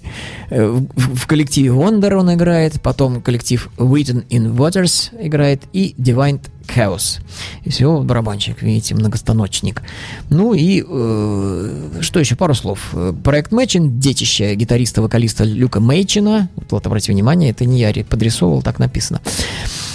в, 0.50 1.14
в 1.16 1.26
коллективе 1.26 1.70
Wonder 1.70 2.14
он 2.14 2.32
играет, 2.34 2.80
потом 2.80 3.20
коллектив 3.22 3.68
Written 3.76 4.26
in 4.28 4.54
Waters 4.54 5.10
играет 5.24 5.62
и 5.72 5.94
Divine 5.98 6.40
Chaos. 6.68 7.20
И 7.64 7.70
всего 7.70 8.02
барабанщик, 8.02 8.62
видите, 8.62 8.94
многостаночник. 8.94 9.82
Ну 10.30 10.54
и 10.54 10.84
э, 10.86 12.00
что 12.00 12.20
еще, 12.20 12.36
пару 12.36 12.54
слов. 12.54 12.94
Проект 13.24 13.52
Мэчин, 13.52 13.98
детище 13.98 14.54
гитариста-вокалиста 14.54 15.44
Люка 15.44 15.80
Мэйчина. 15.80 16.48
Вот, 16.70 16.86
обратите 16.86 17.12
внимание, 17.12 17.50
это 17.50 17.64
не 17.64 17.80
я 17.80 17.92
подрисовывал, 18.04 18.62
так 18.62 18.78
написано. 18.78 19.20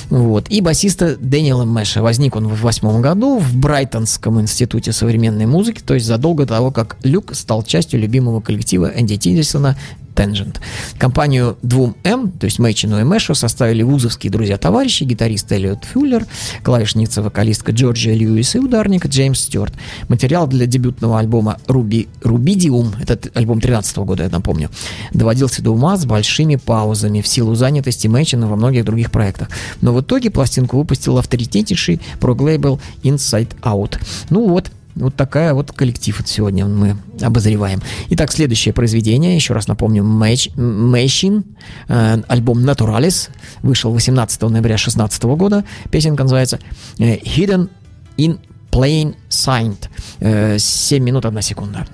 Вот. 0.09 0.49
И 0.49 0.61
басиста 0.61 1.15
Дэниела 1.19 1.65
Мэша. 1.65 2.01
Возник 2.01 2.35
он 2.35 2.47
в 2.47 2.61
восьмом 2.61 3.01
году 3.01 3.39
в 3.39 3.55
Брайтонском 3.55 4.39
институте 4.41 4.91
современной 4.91 5.45
музыки, 5.45 5.81
то 5.83 5.93
есть 5.93 6.05
задолго 6.05 6.43
до 6.43 6.55
того, 6.55 6.71
как 6.71 6.97
Люк 7.03 7.33
стал 7.33 7.63
частью 7.63 7.99
любимого 7.99 8.41
коллектива 8.41 8.91
Энди 8.95 9.17
Тиллисона 9.17 9.77
Tangent. 10.13 10.57
Компанию 10.97 11.57
2М, 11.63 12.37
то 12.37 12.45
есть 12.45 12.59
Мэйчину 12.59 12.99
и 12.99 13.03
Мэшу, 13.03 13.35
составили 13.35 13.83
вузовские 13.83 14.31
друзья-товарищи, 14.31 15.03
гитарист 15.03 15.51
Эллиот 15.51 15.85
Фюллер, 15.85 16.25
клавишница, 16.63 17.21
вокалистка 17.21 17.71
Джорджия 17.71 18.15
Льюис 18.15 18.55
и 18.55 18.59
ударник 18.59 19.07
Джеймс 19.07 19.39
Стюарт. 19.39 19.73
Материал 20.07 20.47
для 20.47 20.65
дебютного 20.65 21.19
альбома 21.19 21.57
Руби, 21.67 22.07
Рубидиум, 22.21 22.93
этот 23.01 23.35
альбом 23.35 23.59
13 23.59 23.97
года, 23.97 24.23
я 24.23 24.29
напомню, 24.29 24.69
доводился 25.13 25.61
до 25.61 25.71
ума 25.71 25.97
с 25.97 26.05
большими 26.05 26.55
паузами 26.55 27.21
в 27.21 27.27
силу 27.27 27.55
занятости 27.55 28.07
Мэйчина 28.07 28.47
во 28.47 28.55
многих 28.55 28.85
других 28.85 29.11
проектах. 29.11 29.49
Но 29.81 29.93
в 29.93 30.01
итоге 30.01 30.29
пластинку 30.29 30.77
выпустил 30.77 31.17
авторитетнейший 31.17 32.01
проглейбл 32.19 32.79
Inside 33.03 33.55
Out. 33.61 33.99
Ну 34.29 34.47
вот, 34.47 34.71
вот 34.95 35.15
такая 35.15 35.53
вот 35.53 35.71
коллектив 35.71 36.17
вот 36.19 36.27
сегодня 36.27 36.65
мы 36.65 36.97
обозреваем. 37.21 37.81
Итак, 38.09 38.31
следующее 38.31 38.73
произведение, 38.73 39.35
еще 39.35 39.53
раз 39.53 39.67
напомню, 39.67 40.03
Мэйчин, 40.03 41.43
э, 41.87 42.21
альбом 42.27 42.63
Naturalis, 42.63 43.29
вышел 43.61 43.91
18 43.91 44.41
ноября 44.49 44.75
2016 44.75 45.23
года. 45.23 45.63
Песенка 45.91 46.23
называется 46.23 46.59
э, 46.99 47.17
Hidden 47.17 47.69
in 48.17 48.39
Plain 48.71 49.15
Sight. 49.29 49.89
Э, 50.19 50.57
7 50.57 51.03
минут 51.03 51.25
1 51.25 51.41
секунда. 51.41 51.87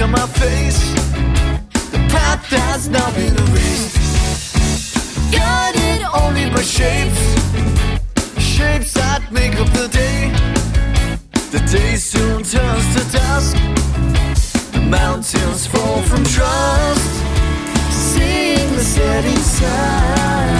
On 0.00 0.10
my 0.10 0.26
face, 0.26 0.92
the 1.92 1.98
path 2.08 2.44
has 2.46 2.88
now 2.88 3.10
been 3.12 3.34
erased. 3.44 3.96
Guided 5.30 6.02
only 6.20 6.50
by 6.50 6.62
shapes, 6.62 7.22
shapes 8.38 8.94
that 8.94 9.22
make 9.30 9.54
up 9.60 9.68
the 9.72 9.88
day. 9.88 10.32
The 11.52 11.60
day 11.70 11.96
soon 11.96 12.42
turns 12.42 12.86
to 12.94 13.02
dusk, 13.12 13.56
the 14.72 14.80
mountains 14.80 15.66
fall 15.66 16.02
from 16.02 16.24
trust. 16.24 17.10
Seeing 17.92 18.70
the 18.74 18.82
setting 18.82 19.36
sun. 19.36 20.54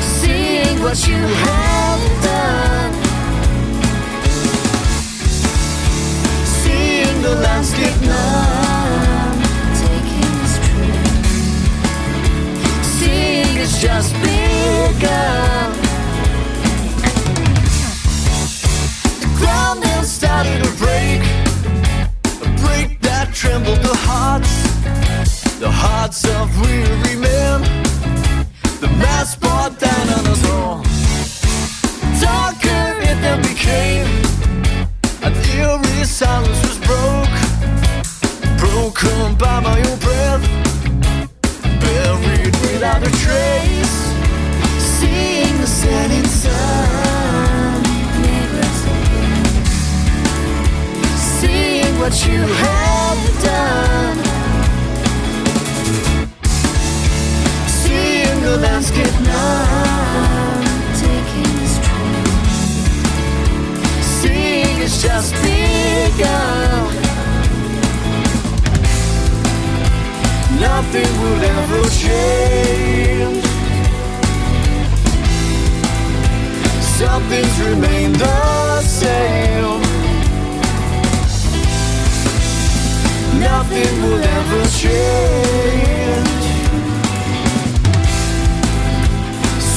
seeing 0.00 0.82
what 0.82 1.06
you 1.06 1.16
have 1.16 1.71
of 26.12 26.60
real 26.60 26.81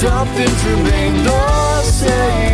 something's 0.05 0.65
remained 0.65 1.25
the 1.25 1.81
same. 1.81 2.44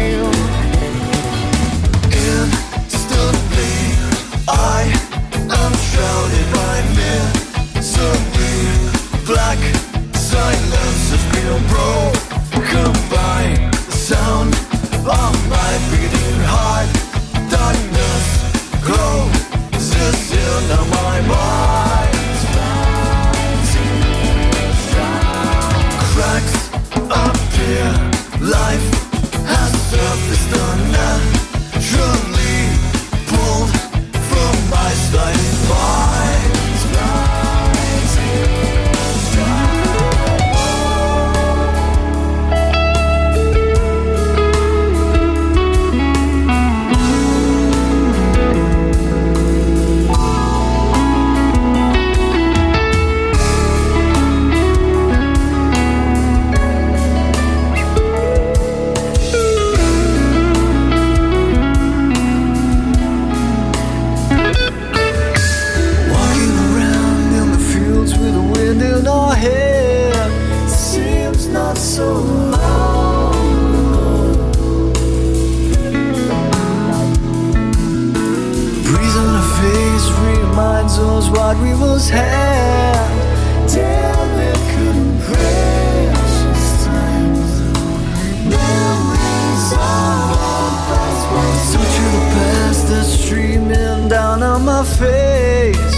my 94.64 94.84
face. 94.84 95.96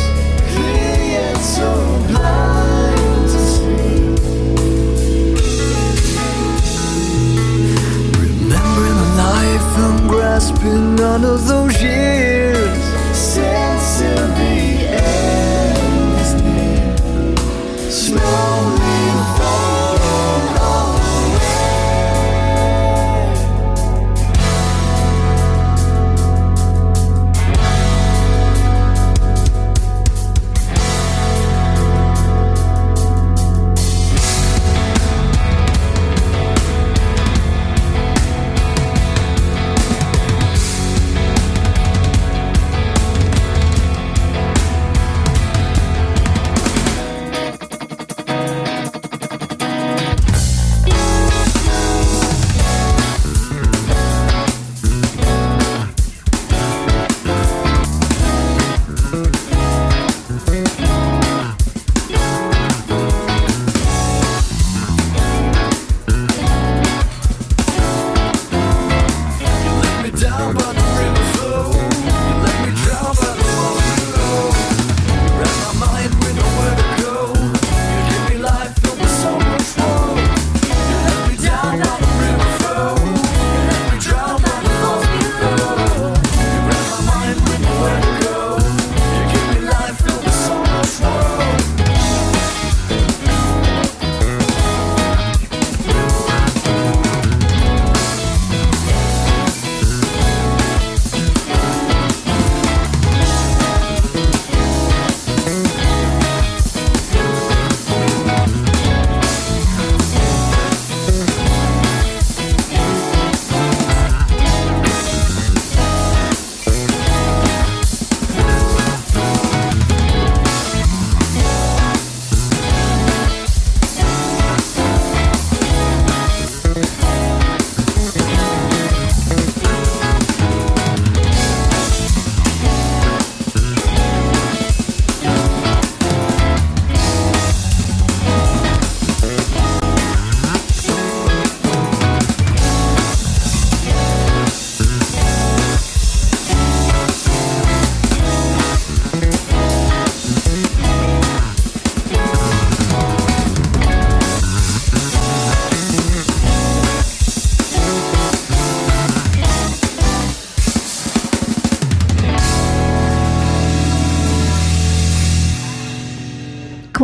Clear 0.54 0.98
yet 1.16 1.38
so 1.38 1.70
blind 2.08 3.28
to 3.34 3.40
see. 3.54 4.00
Remembering 8.20 9.02
life 9.18 9.78
and 9.86 10.10
grasping 10.10 10.96
none 10.96 11.26
of 11.26 11.48
those 11.48 11.82
years. 11.82 12.33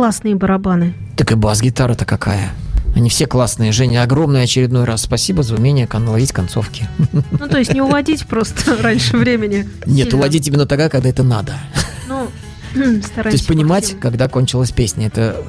Классные 0.00 0.34
барабаны. 0.34 0.94
Так 1.14 1.30
и 1.30 1.34
бас-гитара-то 1.34 2.06
какая. 2.06 2.52
Они 2.96 3.10
все 3.10 3.26
классные. 3.26 3.70
Женя, 3.70 4.02
огромное 4.02 4.44
очередной 4.44 4.84
раз 4.84 5.02
спасибо 5.02 5.42
за 5.42 5.56
умение 5.56 5.86
ловить 5.92 6.32
концовки. 6.32 6.88
Ну, 7.12 7.48
то 7.50 7.58
есть 7.58 7.74
не 7.74 7.82
уводить 7.82 8.26
просто 8.26 8.76
раньше 8.82 9.18
времени. 9.18 9.68
Нет, 9.84 10.14
уводить 10.14 10.48
именно 10.48 10.64
тогда, 10.64 10.88
когда 10.88 11.10
это 11.10 11.22
надо. 11.22 11.52
Ну, 12.08 12.28
То 12.72 13.06
стараемся. 13.06 13.30
есть 13.30 13.46
понимать, 13.46 13.94
когда 14.00 14.26
кончилась 14.26 14.70
песня. 14.70 15.08
Это 15.08 15.44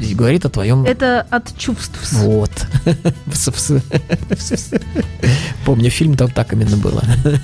э, 0.00 0.14
говорит 0.14 0.44
о 0.44 0.48
твоем... 0.48 0.82
Это 0.82 1.24
от 1.30 1.56
чувств. 1.56 1.96
Вот. 2.10 2.50
Помню, 5.64 5.90
фильм 5.90 6.16
там 6.16 6.32
так 6.32 6.52
именно 6.52 6.76
было. 6.76 7.04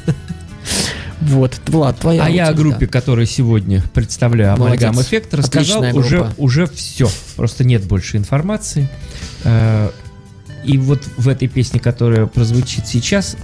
Вот, 1.32 1.60
Влад, 1.68 1.98
твоя 1.98 2.24
А 2.24 2.28
я 2.28 2.44
о 2.44 2.50
очередь, 2.50 2.60
группе, 2.60 2.86
да. 2.86 2.92
которую 2.92 3.26
сегодня 3.26 3.82
представляю. 3.94 4.56
Amalgam 4.56 4.92
Effect, 4.92 5.34
рассказал 5.36 5.82
Отличная 5.82 5.94
уже, 5.94 6.18
группа. 6.18 6.34
уже 6.36 6.66
все. 6.66 7.08
Просто 7.36 7.64
нет 7.64 7.84
больше 7.84 8.16
информации. 8.18 8.88
Э, 9.44 9.90
И 10.64 10.78
вот 10.78 11.02
в 11.16 11.28
этой 11.28 11.48
песне, 11.48 11.80
которая 11.80 12.26
прозвучит 12.26 12.86
сейчас, 12.86 13.36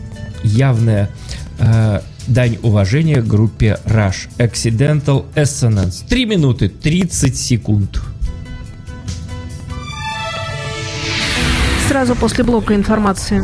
явная 0.45 1.11
э, 1.59 2.01
дань 2.26 2.59
уважения 2.62 3.22
группе 3.22 3.78
Rush. 3.86 4.28
Accidental 4.39 5.24
Assonance. 5.34 6.07
3 6.09 6.26
минуты 6.26 6.68
30 6.68 7.36
секунд. 7.36 8.01
Сразу 11.89 12.14
после 12.14 12.45
блока 12.45 12.74
информации. 12.74 13.43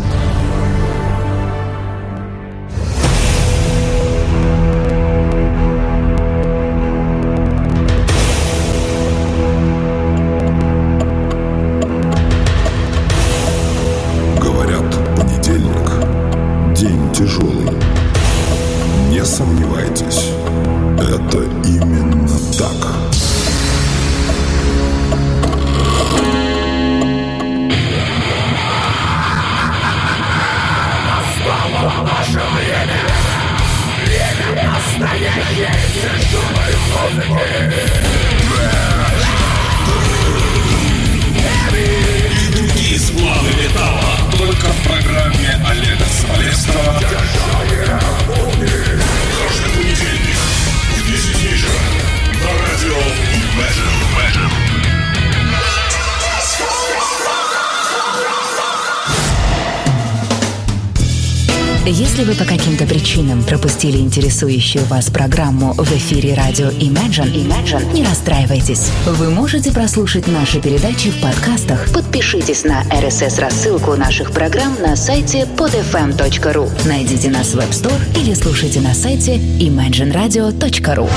Пропустили 63.55 63.99
интересующую 63.99 64.85
вас 64.87 65.11
программу 65.11 65.75
в 65.75 65.93
эфире 65.93 66.35
радио 66.35 66.71
Imagine, 66.71 67.33
Imagine, 67.33 67.95
не 67.95 68.05
расстраивайтесь. 68.05 68.91
Вы 69.07 69.31
можете 69.31 69.71
прослушать 69.71 70.27
наши 70.27 70.61
передачи 70.61 71.13
в 71.13 71.21
подкастах. 71.21 71.89
Подпишитесь 71.93 72.65
на 72.65 72.83
RSS-рассылку 72.91 73.95
наших 73.95 74.33
программ 74.33 74.75
на 74.83 74.97
сайте 74.97 75.47
podfm.ru. 75.57 76.69
Найдите 76.89 77.31
нас 77.31 77.55
в 77.55 77.59
App 77.59 77.71
Store 77.71 78.21
или 78.21 78.35
слушайте 78.35 78.81
на 78.81 78.93
сайте 78.93 79.37
imagineradio.ru. 79.37 81.09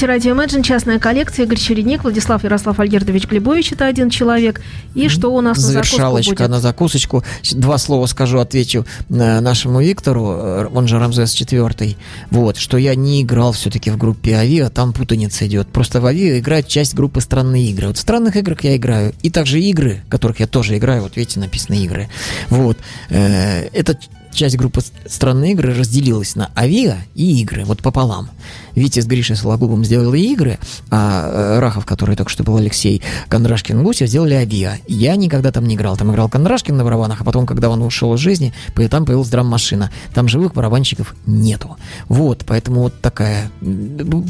слушаете 0.00 0.30
радио 0.30 0.34
Imagine, 0.34 0.62
частная 0.62 0.98
коллекция, 0.98 1.44
Игорь 1.44 1.58
Чередник, 1.58 2.04
Владислав 2.04 2.42
Ярослав 2.42 2.80
Альгердович 2.80 3.26
Глебович, 3.26 3.72
это 3.72 3.84
один 3.84 4.08
человек. 4.08 4.62
И 4.94 5.08
что 5.08 5.28
у 5.28 5.40
нас 5.42 5.58
Завершалочка 5.58 6.48
на 6.48 6.58
закусочку. 6.58 7.22
Два 7.52 7.76
слова 7.76 8.06
скажу, 8.06 8.38
отвечу 8.38 8.86
э, 9.10 9.40
нашему 9.40 9.82
Виктору, 9.82 10.32
э, 10.32 10.68
он 10.72 10.88
же 10.88 10.98
Рамзес 10.98 11.34
IV. 11.34 11.96
Вот, 12.30 12.56
что 12.56 12.78
я 12.78 12.94
не 12.94 13.20
играл 13.20 13.52
все-таки 13.52 13.90
в 13.90 13.98
группе 13.98 14.36
Авиа, 14.36 14.70
там 14.70 14.94
путаница 14.94 15.46
идет. 15.46 15.68
Просто 15.68 16.00
в 16.00 16.06
Авиа 16.06 16.38
играет 16.38 16.66
часть 16.66 16.94
группы 16.94 17.20
странные 17.20 17.66
игры. 17.66 17.88
Вот 17.88 17.98
в 17.98 18.00
странных 18.00 18.36
играх 18.36 18.64
я 18.64 18.76
играю. 18.76 19.12
И 19.22 19.28
также 19.28 19.60
игры, 19.60 20.00
в 20.06 20.10
которых 20.10 20.40
я 20.40 20.46
тоже 20.46 20.78
играю, 20.78 21.02
вот 21.02 21.16
видите, 21.16 21.40
написано 21.40 21.74
игры. 21.74 22.08
Вот. 22.48 22.78
Э, 23.10 23.68
Эта 23.74 23.98
часть 24.32 24.56
группы 24.56 24.80
«С- 24.80 24.92
странные 25.06 25.52
игры 25.52 25.74
разделилась 25.74 26.36
на 26.36 26.50
Авиа 26.56 26.98
и 27.14 27.40
игры, 27.40 27.64
вот 27.64 27.82
пополам. 27.82 28.30
Витя 28.74 29.00
с 29.00 29.06
Гришей 29.06 29.36
Сологубом 29.36 29.84
сделали 29.84 30.18
игры, 30.18 30.58
а 30.90 31.56
э, 31.56 31.58
Рахов, 31.60 31.86
который 31.86 32.16
только 32.16 32.30
что 32.30 32.44
был 32.44 32.56
Алексей, 32.56 33.02
Кондрашкин, 33.28 33.82
Гусев 33.82 34.08
сделали 34.08 34.34
Авиа. 34.34 34.78
Я 34.86 35.16
никогда 35.16 35.52
там 35.52 35.66
не 35.66 35.74
играл. 35.74 35.96
Там 35.96 36.12
играл 36.12 36.28
Кондрашкин 36.28 36.76
на 36.76 36.84
барабанах, 36.84 37.20
а 37.20 37.24
потом, 37.24 37.46
когда 37.46 37.68
он 37.68 37.82
ушел 37.82 38.14
из 38.14 38.20
жизни, 38.20 38.52
там 38.90 39.04
появилась 39.04 39.28
драм-машина. 39.28 39.90
Там 40.14 40.28
живых 40.28 40.54
барабанщиков 40.54 41.14
нету. 41.26 41.76
Вот, 42.08 42.44
поэтому 42.46 42.82
вот 42.82 43.00
такая 43.00 43.50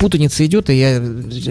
путаница 0.01 0.44
идет, 0.46 0.70
и 0.70 0.78
я 0.78 1.01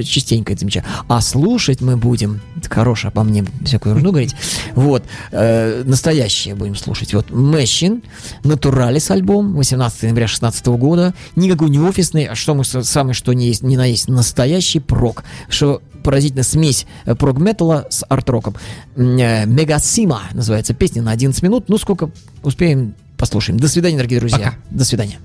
частенько 0.04 0.54
это 0.54 0.62
замечаю. 0.62 0.86
А 1.08 1.22
слушать 1.22 1.82
мы 1.82 1.98
будем, 1.98 2.42
хорошая 2.70 3.12
по 3.12 3.24
мне 3.24 3.46
всякую 3.64 3.94
ерунду 3.94 4.12
говорить, 4.12 4.36
вот, 4.76 5.04
э, 5.32 5.84
настоящее 5.86 6.56
будем 6.56 6.76
слушать. 6.76 7.14
Вот 7.14 7.30
Мэщин, 7.30 8.02
Натуралис 8.44 9.12
альбом 9.12 9.54
18 9.56 10.04
ноября 10.04 10.26
2016 10.28 10.68
года. 10.68 11.14
Никакой 11.36 11.70
не 11.70 11.80
офисный, 11.80 12.26
а 12.26 12.36
что 12.36 12.56
мы 12.56 12.64
с- 12.64 12.84
самый 12.84 13.14
что 13.14 13.34
не 13.34 13.48
есть, 13.48 13.64
не 13.64 13.78
на 13.78 13.86
есть, 13.86 14.08
настоящий 14.08 14.80
прок. 14.80 15.24
Что 15.50 15.82
поразительно, 16.04 16.44
смесь 16.44 16.86
э, 17.06 17.16
прог-металла 17.16 17.88
с 17.90 18.06
арт-роком. 18.08 18.56
Э, 18.96 19.46
Мегасима 19.46 20.22
называется 20.34 20.74
песня 20.74 21.02
на 21.02 21.12
11 21.12 21.42
минут. 21.44 21.66
Ну, 21.68 21.78
сколько 21.78 22.10
успеем, 22.44 22.94
послушаем. 23.18 23.60
До 23.60 23.68
свидания, 23.68 23.98
дорогие 23.98 24.20
друзья. 24.20 24.38
Пока. 24.38 24.54
До 24.72 24.86
свидания. 24.86 25.20